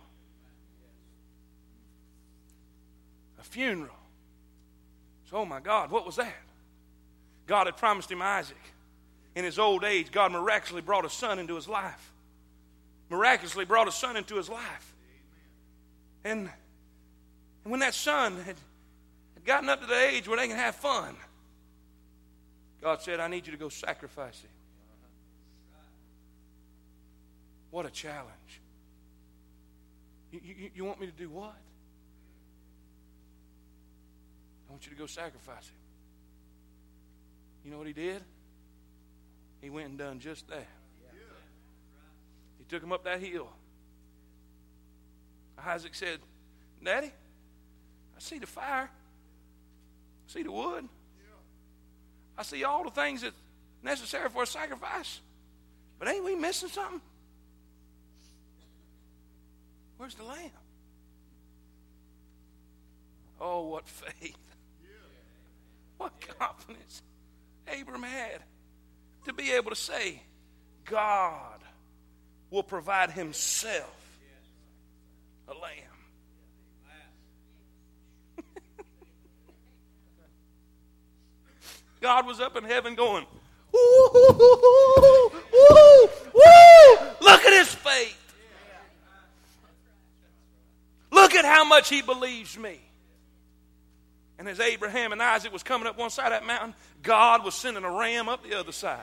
[3.39, 3.95] A funeral.
[5.29, 6.33] So, oh my God, what was that?
[7.47, 8.57] God had promised him Isaac.
[9.35, 12.11] In his old age, God miraculously brought a son into his life.
[13.09, 14.95] Miraculously brought a son into his life.
[16.23, 16.49] And,
[17.63, 18.55] and when that son had,
[19.35, 21.15] had gotten up to the age where they can have fun,
[22.81, 24.49] God said, I need you to go sacrifice him.
[27.71, 28.61] What a challenge.
[30.31, 31.55] You, you, you, want me to do what?
[34.67, 35.84] I want you to go sacrifice him.
[37.65, 38.21] You know what he did?
[39.59, 40.67] He went and done just that.
[42.59, 43.49] He took him up that hill.
[45.65, 46.19] Isaac said,
[46.83, 48.87] Daddy, I see the fire.
[48.87, 50.87] I see the wood.
[52.37, 53.35] I see all the things that's
[53.81, 55.19] necessary for a sacrifice.
[55.97, 57.01] But ain't we missing something?
[59.97, 60.51] Where's the lamb?
[63.41, 64.37] Oh, what faith.
[65.97, 67.01] What confidence
[67.67, 68.41] Abram had
[69.25, 70.21] to be able to say,
[70.85, 71.59] God
[72.49, 73.95] will provide himself
[75.47, 75.95] a lamb.
[82.01, 83.25] God was up in heaven going,
[83.71, 85.29] woo, woo,
[87.19, 88.21] look at his faith.
[91.11, 92.79] Look at how much he believes me.
[94.37, 97.55] And as Abraham and Isaac was coming up one side of that mountain, God was
[97.55, 98.99] sending a ram up the other side.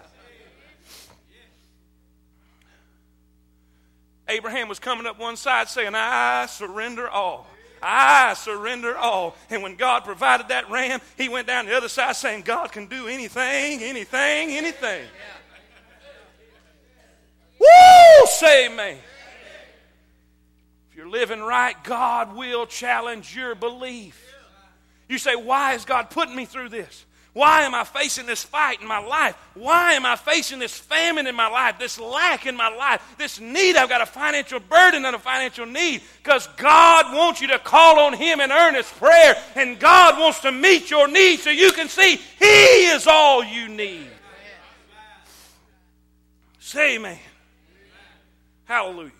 [4.29, 7.47] Abraham was coming up one side saying, I surrender all.
[7.83, 9.37] I surrender all.
[9.51, 12.87] And when God provided that ram, he went down the other side saying, God can
[12.87, 15.07] do anything, anything, anything.
[17.59, 18.27] Woo!
[18.27, 18.99] Say amen.
[20.91, 24.32] If you're living right, God will challenge your belief.
[25.13, 27.05] You say, Why is God putting me through this?
[27.35, 29.37] Why am I facing this fight in my life?
[29.53, 33.39] Why am I facing this famine in my life, this lack in my life, this
[33.39, 33.77] need?
[33.77, 37.99] I've got a financial burden and a financial need because God wants you to call
[37.99, 41.91] on Him in earnest prayer, and God wants to meet your need so you can
[41.91, 44.07] see He is all you need.
[46.59, 47.19] Say amen.
[48.65, 49.11] Hallelujah.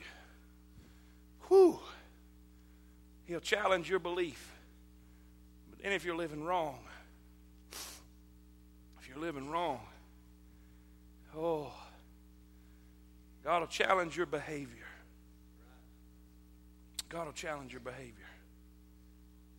[1.49, 1.79] Whew.
[3.27, 4.52] He'll challenge your belief.
[5.83, 6.79] Then if you're living wrong,
[7.73, 9.81] if you're living wrong.
[11.37, 11.73] Oh,
[13.45, 14.87] God will challenge your behavior.
[17.09, 18.13] God will challenge your behavior.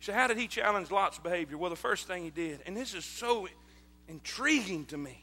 [0.00, 1.58] So, how did he challenge Lot's behavior?
[1.58, 3.48] Well, the first thing he did, and this is so
[4.08, 5.18] intriguing to me.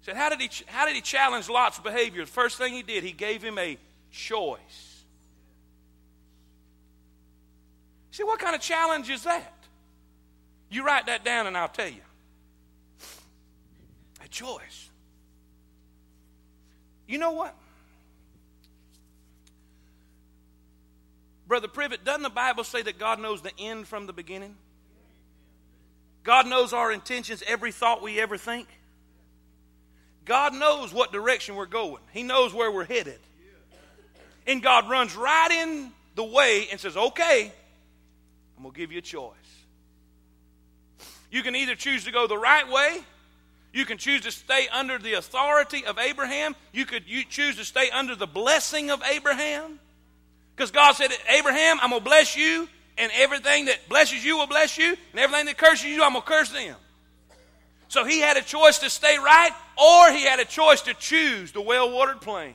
[0.00, 2.24] He said, how did, he, how did he challenge Lot's behavior?
[2.24, 3.76] The first thing he did, he gave him a
[4.10, 4.89] choice.
[8.10, 9.52] See, what kind of challenge is that?
[10.70, 12.00] You write that down and I'll tell you
[14.24, 14.88] A choice.
[17.06, 17.54] You know what?
[21.48, 24.54] Brother Privet, doesn't the Bible say that God knows the end from the beginning?
[26.22, 28.68] God knows our intentions, every thought we ever think.
[30.24, 33.18] God knows what direction we're going, He knows where we're headed.
[34.46, 37.52] And God runs right in the way and says, Okay,
[38.60, 39.32] I'm going to give you a choice.
[41.30, 43.00] You can either choose to go the right way
[43.72, 46.56] you can choose to stay under the authority of Abraham.
[46.72, 49.78] You could you choose to stay under the blessing of Abraham.
[50.56, 52.68] Because God said, Abraham, I'm going to bless you,
[52.98, 56.22] and everything that blesses you will bless you, and everything that curses you, I'm going
[56.22, 56.76] to curse them.
[57.88, 61.52] So he had a choice to stay right, or he had a choice to choose
[61.52, 62.54] the well watered plain.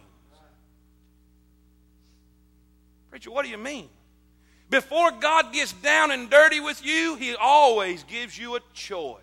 [3.09, 3.89] Preacher, what do you mean?
[4.69, 9.21] Before God gets down and dirty with you, he always gives you a choice.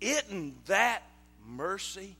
[0.00, 1.02] Isn't that
[1.46, 2.16] mercy?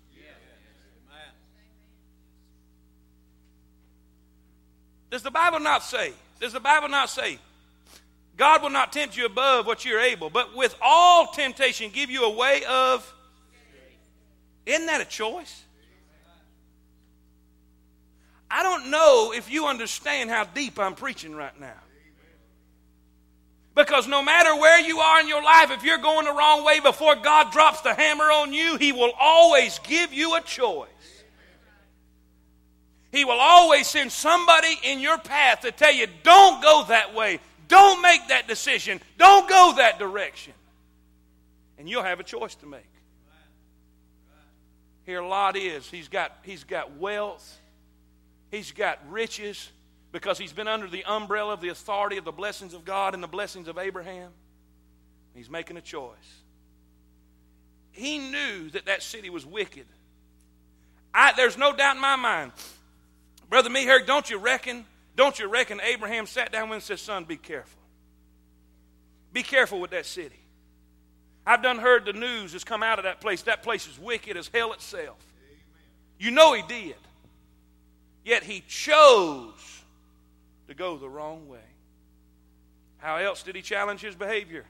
[5.10, 6.12] Does the Bible not say?
[6.40, 7.38] Does the Bible not say?
[8.36, 12.24] God will not tempt you above what you're able, but with all temptation give you
[12.24, 13.14] a way of.
[14.66, 15.64] Isn't that a choice?
[18.50, 21.74] I don't know if you understand how deep I'm preaching right now.
[23.74, 26.80] Because no matter where you are in your life, if you're going the wrong way
[26.80, 30.88] before God drops the hammer on you, He will always give you a choice.
[33.12, 37.40] He will always send somebody in your path to tell you, don't go that way.
[37.68, 39.00] Don't make that decision.
[39.16, 40.54] Don't go that direction.
[41.78, 42.90] And you'll have a choice to make.
[45.06, 45.88] Here Lot is.
[45.88, 47.60] He's got, he's got wealth.
[48.50, 49.70] He's got riches
[50.12, 53.22] because he's been under the umbrella of the authority of the blessings of God and
[53.22, 54.30] the blessings of Abraham.
[55.34, 56.16] He's making a choice.
[57.90, 59.86] He knew that that city was wicked.
[61.12, 62.52] I, there's no doubt in my mind.
[63.50, 64.84] Brother Meher, don't you reckon?
[65.16, 67.80] Don't you reckon Abraham sat down and said, Son, be careful.
[69.32, 70.38] Be careful with that city.
[71.46, 73.42] I've done heard the news has come out of that place.
[73.42, 75.18] That place is wicked as hell itself.
[76.18, 76.96] You know he did.
[78.28, 79.82] Yet he chose
[80.66, 81.64] to go the wrong way.
[82.98, 84.66] How else did he challenge his behavior?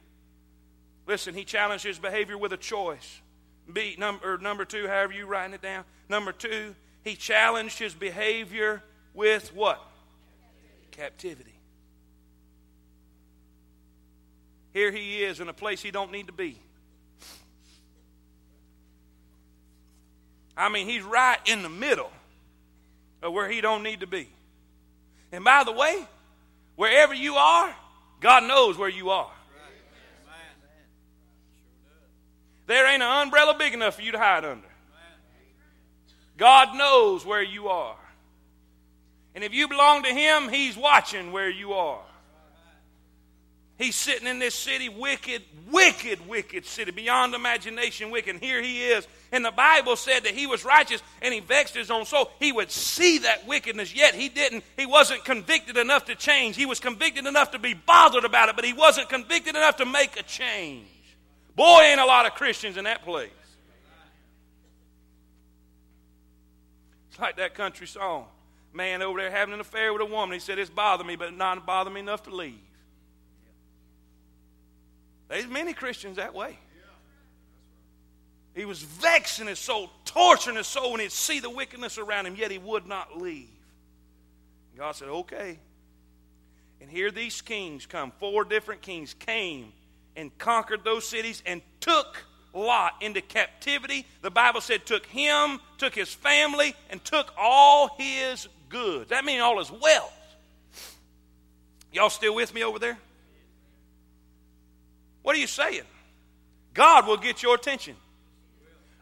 [1.09, 3.21] Listen, he challenged his behavior with a choice.
[3.73, 5.83] B, number, number two, however you writing it down.
[6.09, 8.81] Number two, he challenged his behavior
[9.13, 9.85] with what?
[10.93, 11.59] Captivity.
[14.73, 16.61] Here he is in a place he don't need to be.
[20.57, 22.13] I mean, he's right in the middle
[23.23, 24.29] of where he don't need to be.
[25.33, 26.07] And by the way,
[26.77, 27.75] wherever you are,
[28.21, 29.31] God knows where you are.
[32.67, 34.69] There ain't an umbrella big enough for you to hide under.
[36.37, 37.97] God knows where you are.
[39.35, 42.03] And if you belong to Him, He's watching where you are.
[43.79, 48.35] He's sitting in this city, wicked, wicked, wicked city, beyond imagination, wicked.
[48.35, 49.07] And here he is.
[49.31, 52.29] And the Bible said that he was righteous and he vexed his own soul.
[52.41, 54.65] He would see that wickedness, yet he didn't.
[54.77, 56.57] He wasn't convicted enough to change.
[56.57, 59.87] He was convicted enough to be bothered about it, but he wasn't convicted enough to
[59.87, 60.89] make a change.
[61.55, 63.31] Boy, ain't a lot of Christians in that place.
[67.11, 68.25] It's like that country song.
[68.73, 70.35] Man over there having an affair with a woman.
[70.35, 72.59] He said, It's bothered me, but not bothered me enough to leave.
[75.29, 76.59] There's many Christians that way.
[78.55, 82.35] He was vexing his soul, torturing his soul when he'd see the wickedness around him,
[82.35, 83.49] yet he would not leave.
[84.77, 85.59] God said, Okay.
[86.81, 88.13] And here these kings come.
[88.19, 89.73] Four different kings came
[90.17, 92.25] and conquered those cities and took
[92.55, 94.07] Lot into captivity.
[94.23, 99.11] The Bible said took him, took his family, and took all his goods.
[99.11, 100.13] That means all his wealth.
[101.93, 102.99] Y'all still with me over there?
[105.23, 105.83] What are you saying?
[106.75, 107.97] God will get your attention.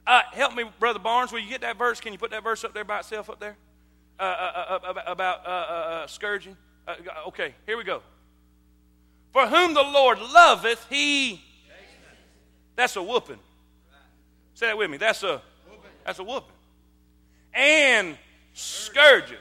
[0.07, 1.33] Uh, help me, Brother Barnes.
[1.33, 2.01] Will you get that verse?
[2.01, 3.57] Can you put that verse up there by itself up there?
[4.19, 6.57] Uh, uh, uh, uh about uh, scourging.
[7.27, 8.03] okay, here we go.
[9.33, 11.43] For whom the Lord loveth, he.
[12.77, 13.39] That's a whooping.
[14.55, 14.97] Say that with me.
[14.97, 15.43] That's a.
[16.05, 16.55] That's a whooping.
[17.53, 18.17] And
[18.55, 19.39] scourges.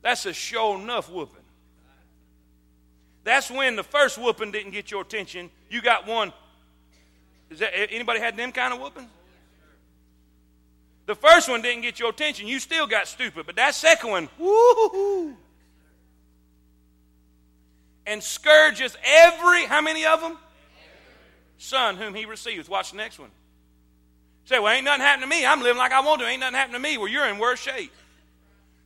[0.00, 1.39] That's a sure enough whooping.
[3.30, 5.50] That's when the first whooping didn't get your attention.
[5.70, 6.32] You got one.
[7.48, 9.06] Is that anybody had them kind of whooping?
[11.06, 12.48] The first one didn't get your attention.
[12.48, 15.36] You still got stupid, but that second one, woo
[18.04, 20.36] And scourges every, how many of them?
[21.58, 22.68] Son whom he receives.
[22.68, 23.30] Watch the next one.
[24.46, 25.46] Say, well, ain't nothing happened to me.
[25.46, 26.26] I'm living like I want to.
[26.26, 26.98] Ain't nothing happened to me.
[26.98, 27.92] Well, you're in worse shape.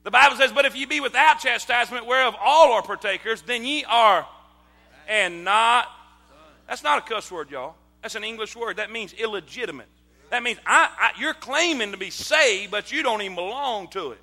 [0.03, 3.85] The Bible says, But if ye be without chastisement, whereof all are partakers, then ye
[3.85, 4.27] are
[5.09, 5.89] and not.
[6.69, 7.75] That's not a cuss word, y'all.
[8.03, 8.77] That's an English word.
[8.77, 9.89] That means illegitimate.
[10.31, 14.13] That means I, I, you're claiming to be saved, but you don't even belong to
[14.13, 14.21] it.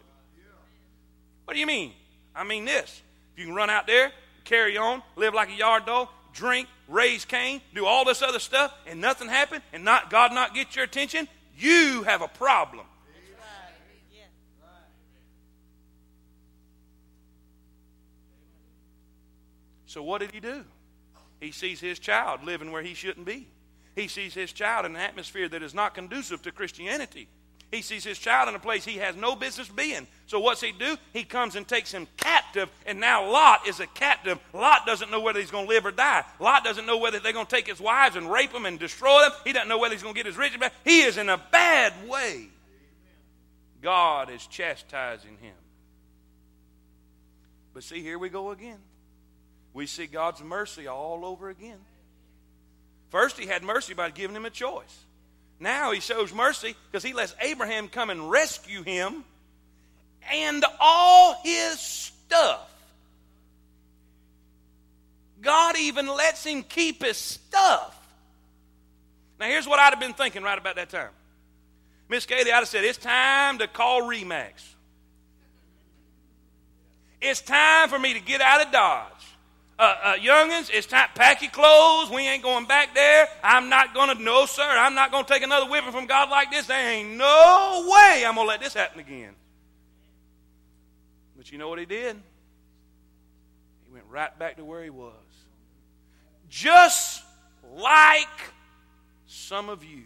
[1.45, 1.93] What do you mean?
[2.35, 3.01] I mean this.
[3.33, 4.11] If you can run out there,
[4.43, 8.73] carry on, live like a yard dog, drink, raise Cain, do all this other stuff,
[8.87, 11.27] and nothing happen, and not God not get your attention,
[11.57, 12.85] you have a problem.
[19.91, 20.63] So what did he do?
[21.41, 23.49] He sees his child living where he shouldn't be.
[23.93, 27.27] He sees his child in an atmosphere that is not conducive to Christianity.
[27.71, 30.07] He sees his child in a place he has no business being.
[30.27, 30.95] So what's he do?
[31.11, 34.39] He comes and takes him captive, and now Lot is a captive.
[34.53, 36.23] Lot doesn't know whether he's going to live or die.
[36.39, 39.23] Lot doesn't know whether they're going to take his wives and rape them and destroy
[39.23, 39.33] them.
[39.43, 40.71] He doesn't know whether he's going to get his riches back.
[40.85, 42.47] He is in a bad way.
[43.81, 45.55] God is chastising him.
[47.73, 48.79] But see, here we go again
[49.73, 51.79] we see God's mercy all over again.
[53.09, 55.05] First, he had mercy by giving him a choice.
[55.59, 59.23] Now he shows mercy because he lets Abraham come and rescue him
[60.31, 62.67] and all his stuff.
[65.41, 67.97] God even lets him keep his stuff.
[69.39, 71.09] Now, here's what I'd have been thinking right about that time.
[72.09, 74.51] Miss Katie, I'd have said, It's time to call Remax.
[77.21, 79.30] It's time for me to get out of Dodge.
[79.81, 82.11] Uh, uh, youngins, it's time, pack your clothes.
[82.11, 83.27] We ain't going back there.
[83.43, 86.29] I'm not going to, no, sir, I'm not going to take another whipping from God
[86.29, 86.67] like this.
[86.67, 89.33] There ain't no way I'm going to let this happen again.
[91.35, 92.15] But you know what he did?
[93.87, 95.15] He went right back to where he was.
[96.47, 97.23] Just
[97.73, 98.27] like
[99.25, 100.03] some of you.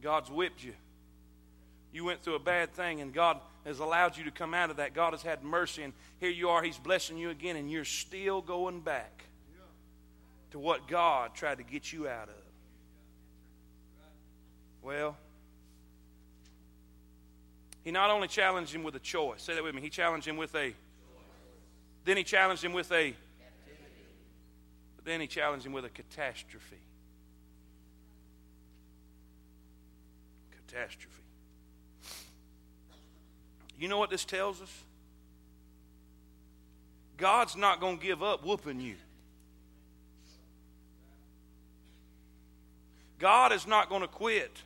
[0.00, 0.72] God's whipped you.
[1.96, 4.76] You went through a bad thing, and God has allowed you to come out of
[4.76, 4.92] that.
[4.92, 6.62] God has had mercy, and here you are.
[6.62, 9.24] He's blessing you again, and you're still going back
[10.50, 12.34] to what God tried to get you out of.
[14.82, 15.16] Well,
[17.82, 20.36] he not only challenged him with a choice, say that with me, he challenged him
[20.36, 20.74] with a,
[22.04, 23.14] then he challenged him with a,
[24.96, 26.76] but then he challenged him with a catastrophe.
[30.66, 31.22] Catastrophe.
[33.78, 34.82] You know what this tells us?
[37.16, 38.96] God's not going to give up whooping you.
[43.18, 44.62] God is not going to quit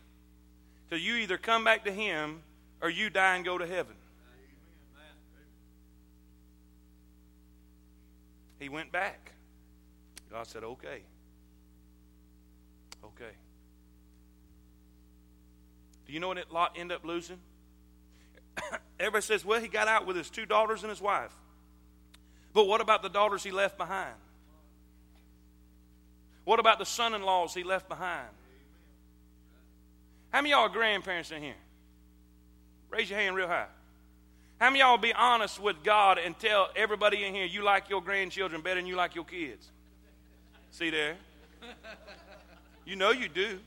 [0.88, 2.42] till you either come back to Him
[2.82, 3.94] or you die and go to heaven.
[8.58, 9.32] He went back.
[10.30, 11.02] God said, okay.
[13.02, 13.32] Okay.
[16.06, 17.38] Do you know what Lot ended up losing?
[19.01, 21.32] Everybody says, well, he got out with his two daughters and his wife.
[22.53, 24.14] But what about the daughters he left behind?
[26.44, 28.28] What about the son in laws he left behind?
[30.30, 31.55] How many y'all are grandparents in here?
[32.90, 33.66] Raise your hand real high.
[34.59, 38.03] How many y'all be honest with God and tell everybody in here you like your
[38.03, 39.66] grandchildren better than you like your kids?
[40.70, 41.16] See there?
[42.84, 43.61] You know you do.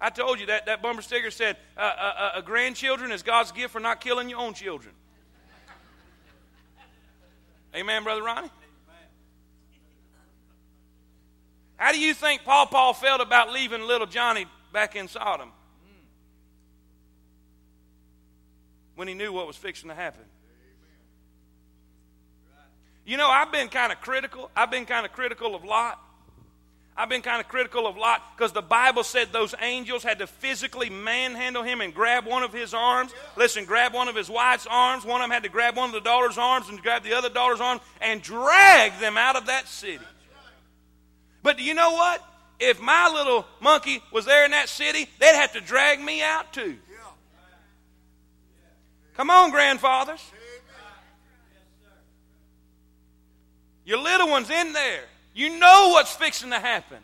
[0.00, 3.72] I told you that that bumper sticker said, uh, uh, uh, "Grandchildren is God's gift
[3.72, 4.94] for not killing your own children."
[7.74, 8.50] Amen, brother Ronnie.
[11.76, 15.52] How do you think Paul Paul felt about leaving little Johnny back in Sodom
[18.96, 20.24] when he knew what was fixing to happen?
[23.04, 24.50] You know, I've been kind of critical.
[24.54, 25.98] I've been kind of critical of Lot.
[26.98, 30.26] I've been kind of critical of Lot because the Bible said those angels had to
[30.26, 33.12] physically manhandle him and grab one of his arms.
[33.36, 35.04] Listen, grab one of his wife's arms.
[35.04, 37.28] One of them had to grab one of the daughter's arms and grab the other
[37.30, 40.04] daughter's arm and drag them out of that city.
[41.44, 42.20] But do you know what?
[42.58, 46.52] If my little monkey was there in that city, they'd have to drag me out
[46.52, 46.78] too.
[49.14, 50.24] Come on, grandfathers.
[53.84, 55.04] Your little one's in there.
[55.38, 56.98] You know what's fixing to happen.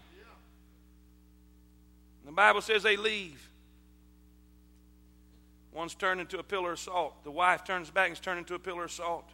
[2.27, 3.49] The Bible says they leave.
[5.73, 7.23] One's turned into a pillar of salt.
[7.23, 9.31] The wife turns back and is turned into a pillar of salt.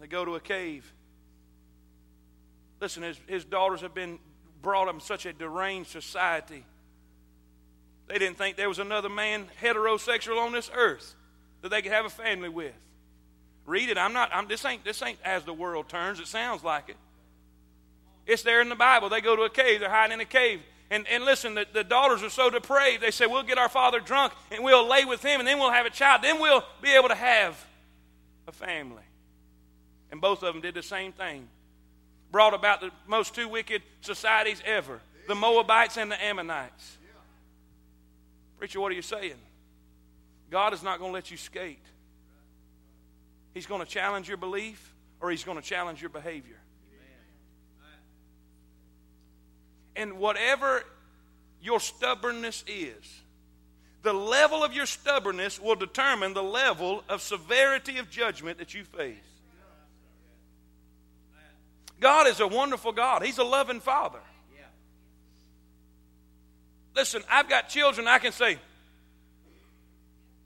[0.00, 0.92] They go to a cave.
[2.80, 4.18] Listen, his, his daughters have been
[4.60, 6.64] brought up in such a deranged society.
[8.08, 11.14] They didn't think there was another man heterosexual on this earth
[11.62, 12.74] that they could have a family with.
[13.66, 13.98] Read it.
[13.98, 14.30] I'm not.
[14.32, 14.84] I'm, this ain't.
[14.84, 16.20] This ain't as the world turns.
[16.20, 16.96] It sounds like it.
[18.26, 19.08] It's there in the Bible.
[19.08, 19.80] They go to a cave.
[19.80, 20.60] They're hiding in a cave.
[20.90, 23.02] And, and listen, the, the daughters are so depraved.
[23.02, 25.72] They say, We'll get our father drunk and we'll lay with him and then we'll
[25.72, 26.22] have a child.
[26.22, 27.64] Then we'll be able to have
[28.46, 29.02] a family.
[30.12, 31.48] And both of them did the same thing.
[32.30, 36.98] Brought about the most two wicked societies ever the Moabites and the Ammonites.
[38.58, 39.34] Preacher, what are you saying?
[40.50, 41.82] God is not going to let you skate.
[43.56, 46.58] He's going to challenge your belief or he's going to challenge your behavior.
[49.96, 50.82] And whatever
[51.62, 53.22] your stubbornness is,
[54.02, 58.84] the level of your stubbornness will determine the level of severity of judgment that you
[58.84, 59.16] face.
[61.98, 63.22] God is a wonderful God.
[63.22, 64.20] He's a loving Father.
[66.94, 68.58] Listen, I've got children I can say,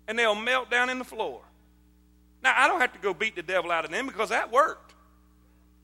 [0.07, 1.43] and they'll melt down in the floor.
[2.43, 4.95] Now, I don't have to go beat the devil out of them because that worked.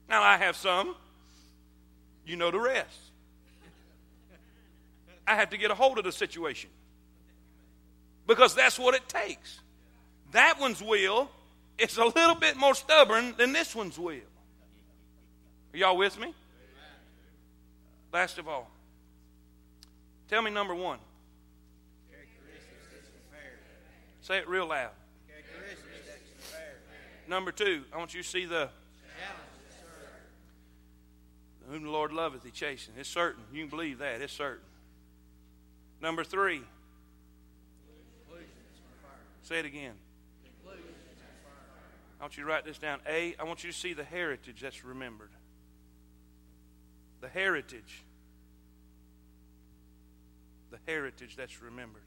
[0.09, 0.95] Now, I have some.
[2.25, 2.99] You know the rest.
[5.27, 6.71] I have to get a hold of the situation
[8.27, 9.61] because that's what it takes.
[10.33, 11.31] That one's will
[11.79, 14.15] is a little bit more stubborn than this one's will.
[15.75, 16.33] Are y'all with me?
[18.13, 18.71] Last of all,
[20.29, 20.99] tell me number one.
[24.23, 24.91] Say it real loud.
[27.29, 28.69] Number two, I want you to see the
[31.69, 32.97] whom the Lord loveth, he chasteneth.
[32.97, 33.43] It's certain.
[33.53, 34.21] You can believe that.
[34.21, 34.63] It's certain.
[36.01, 36.63] Number three,
[39.47, 39.93] Say it again.
[42.19, 42.99] I want you to write this down.
[43.09, 45.31] A, I want you to see the heritage that's remembered.
[47.21, 48.03] The heritage.
[50.73, 52.03] The heritage that's remembered.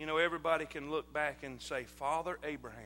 [0.00, 2.80] You know, everybody can look back and say, Father Abraham.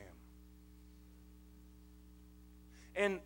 [2.93, 3.21] And,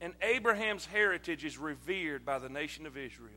[0.00, 3.30] and Abraham's heritage is revered by the nation of Israel.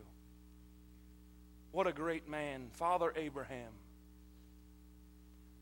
[1.71, 3.69] What a great man, Father Abraham.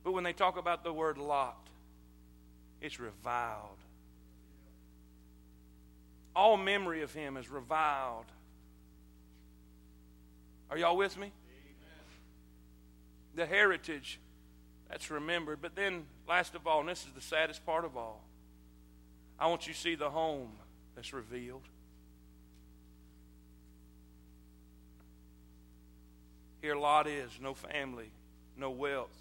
[0.05, 1.67] But when they talk about the word Lot,
[2.79, 3.79] it's reviled.
[6.33, 8.27] All memory of him is reviled.
[10.71, 11.33] Are y'all with me?
[13.35, 14.19] The heritage
[14.89, 15.61] that's remembered.
[15.61, 18.21] But then, last of all, and this is the saddest part of all,
[19.39, 20.51] I want you to see the home
[20.95, 21.63] that's revealed.
[26.61, 28.11] Here Lot is, no family,
[28.57, 29.15] no wealth,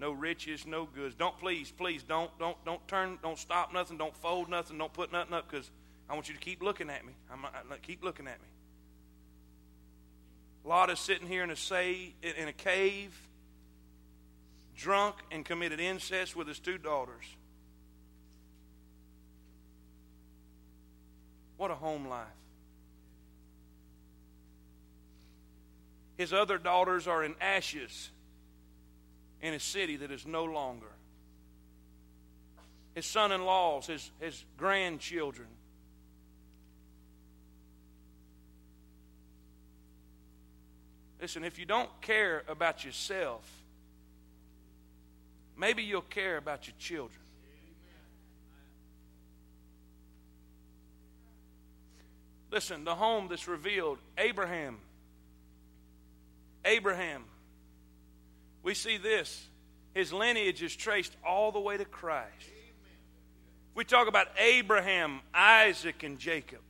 [0.00, 1.14] no riches, no goods.
[1.14, 5.12] Don't please, please don't don't don't turn, don't stop nothing, don't fold nothing, don't put
[5.12, 5.70] nothing up because
[6.08, 7.12] I want you to keep looking at me.
[7.30, 8.48] I'm, I, keep looking at me.
[10.64, 13.14] Lot is sitting here in a say in a cave,
[14.76, 17.24] drunk and committed incest with his two daughters.
[21.58, 22.26] What a home life.
[26.16, 28.10] His other daughters are in ashes
[29.42, 30.86] in a city that is no longer.
[32.94, 35.48] His son in laws, his, his grandchildren.
[41.24, 43.50] Listen, if you don't care about yourself,
[45.56, 47.22] maybe you'll care about your children.
[52.50, 54.76] Listen, the home that's revealed, Abraham
[56.62, 57.24] Abraham,
[58.62, 59.46] we see this.
[59.94, 62.28] His lineage is traced all the way to Christ.
[63.74, 66.60] We talk about Abraham, Isaac, and Jacob.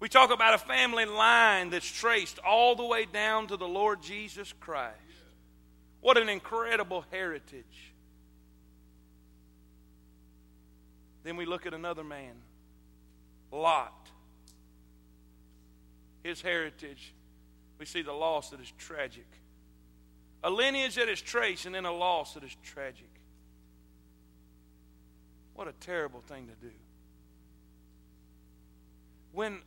[0.00, 4.02] We talk about a family line that's traced all the way down to the Lord
[4.02, 4.94] Jesus Christ.
[6.00, 7.92] What an incredible heritage.
[11.24, 12.34] Then we look at another man,
[13.50, 13.92] Lot.
[16.22, 17.12] His heritage
[17.78, 19.26] we see the loss that is tragic.
[20.42, 23.08] A lineage that is traced and then a loss that is tragic.
[25.54, 26.72] What a terrible thing to do.
[29.32, 29.58] When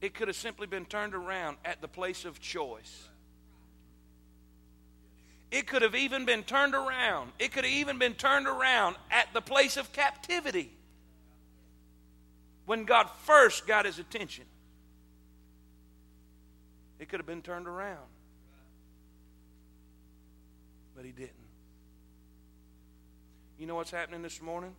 [0.00, 3.08] it could have simply been turned around at the place of choice.
[5.50, 7.32] It could have even been turned around.
[7.38, 10.70] It could have even been turned around at the place of captivity
[12.66, 14.44] when God first got his attention.
[16.98, 18.06] It could have been turned around.
[20.94, 21.32] But he didn't.
[23.58, 24.74] You know what's happening this morning?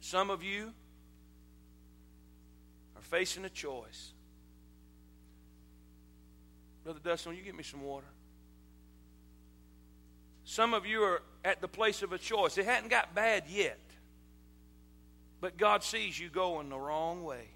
[0.00, 0.72] Some of you
[3.04, 4.12] facing a choice.
[6.84, 8.06] Brother Dustin, you get me some water?
[10.44, 12.58] Some of you are at the place of a choice.
[12.58, 13.80] It hadn't got bad yet.
[15.40, 17.48] But God sees you going the wrong way.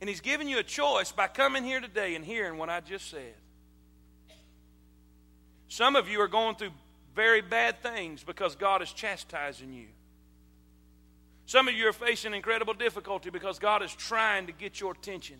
[0.00, 3.10] And He's given you a choice by coming here today and hearing what I just
[3.10, 3.34] said.
[5.68, 6.70] Some of you are going through
[7.14, 9.86] very bad things because God is chastising you.
[11.46, 15.36] Some of you are facing incredible difficulty because God is trying to get your attention.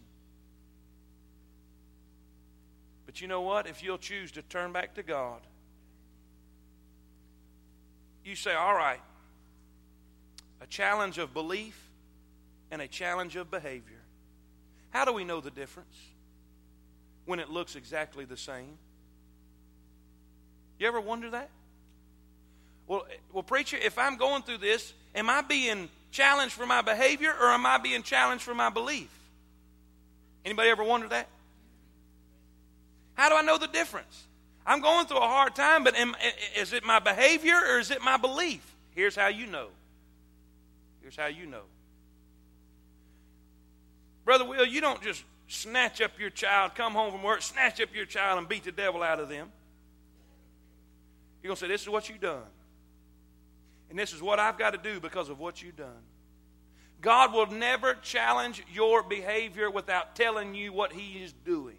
[3.05, 3.67] But you know what?
[3.67, 5.41] If you'll choose to turn back to God,
[8.25, 9.01] you say, all right,
[10.61, 11.81] a challenge of belief
[12.71, 14.03] and a challenge of behavior.
[14.91, 15.97] How do we know the difference
[17.25, 18.79] when it looks exactly the same?
[20.79, 21.51] You ever wonder that?
[22.87, 26.81] Well, eh, well, preacher, if I'm going through this, am I being challenged for my
[26.81, 29.11] behavior or am I being challenged for my belief?
[30.47, 31.29] Anybody ever wonder that?
[33.15, 34.25] How do I know the difference?
[34.65, 36.17] I'm going through a hard time, but am,
[36.57, 38.63] is it my behavior or is it my belief?
[38.95, 39.69] Here's how you know.
[41.03, 41.63] Here's how you know.
[44.25, 47.91] Brother Will, you don't just snatch up your child, come home from work, snatch up
[47.95, 49.53] your child, and beat the devil out of them.
[51.43, 52.43] You're going to say, This is what you've done.
[53.89, 56.03] And this is what I've got to do because of what you've done.
[57.01, 61.77] God will never challenge your behavior without telling you what He is doing.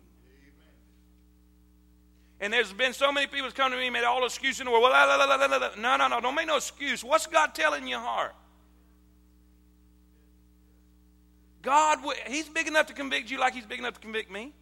[2.39, 4.71] And there's been so many people come to me and made all excuses in the
[4.71, 4.83] world.
[4.83, 6.21] Well, la, la, la, no, no, no.
[6.21, 7.03] Don't make no excuse.
[7.03, 8.35] What's God telling your heart?
[11.63, 14.53] God, He's big enough to convict you like He's big enough to convict me.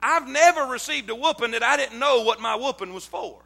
[0.00, 3.42] I've never received a whooping that I didn't know what my whooping was for.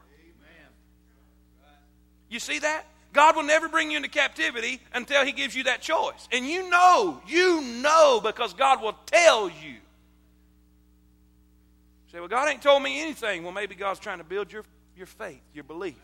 [2.28, 2.84] You see that?
[3.12, 6.28] God will never bring you into captivity until He gives you that choice.
[6.32, 9.70] And you know, you know because God will tell you.
[9.70, 9.78] you
[12.12, 13.42] say, well, God ain't told me anything.
[13.42, 14.64] Well, maybe God's trying to build your,
[14.96, 15.96] your faith, your belief.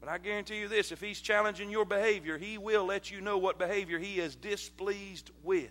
[0.00, 3.38] But I guarantee you this if He's challenging your behavior, He will let you know
[3.38, 5.70] what behavior He is displeased with.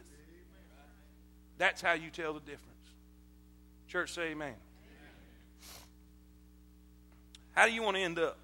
[1.58, 2.62] That's how you tell the difference.
[3.88, 4.48] Church, say amen.
[4.48, 4.58] amen.
[7.54, 8.38] How do you want to end up?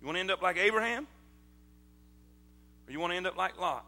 [0.00, 1.06] You want to end up like Abraham?
[2.86, 3.84] Or you want to end up like Lot?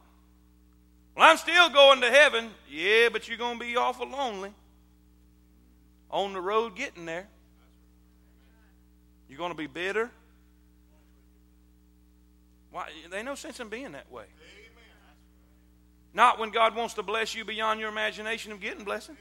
[1.16, 2.50] Well, I'm still going to heaven.
[2.70, 4.52] Yeah, but you're going to be awful lonely
[6.10, 7.28] on the road getting there.
[9.28, 10.10] You're going to be bitter.
[12.70, 12.88] Why?
[13.10, 14.24] There ain't no sense in being that way.
[16.14, 19.16] Not when God wants to bless you beyond your imagination of getting blessing.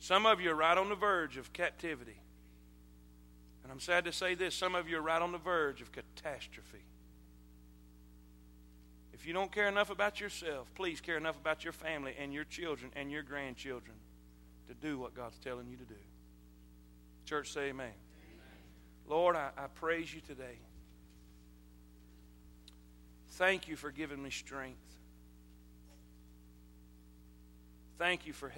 [0.00, 2.17] Some of you are right on the verge of captivity.
[3.68, 5.92] And I'm sad to say this some of you are right on the verge of
[5.92, 6.86] catastrophe.
[9.12, 12.44] If you don't care enough about yourself, please care enough about your family and your
[12.44, 13.94] children and your grandchildren
[14.68, 16.00] to do what God's telling you to do.
[17.26, 17.88] Church, say amen.
[17.88, 17.92] amen.
[19.06, 20.56] Lord, I, I praise you today.
[23.32, 24.78] Thank you for giving me strength.
[27.98, 28.46] Thank you for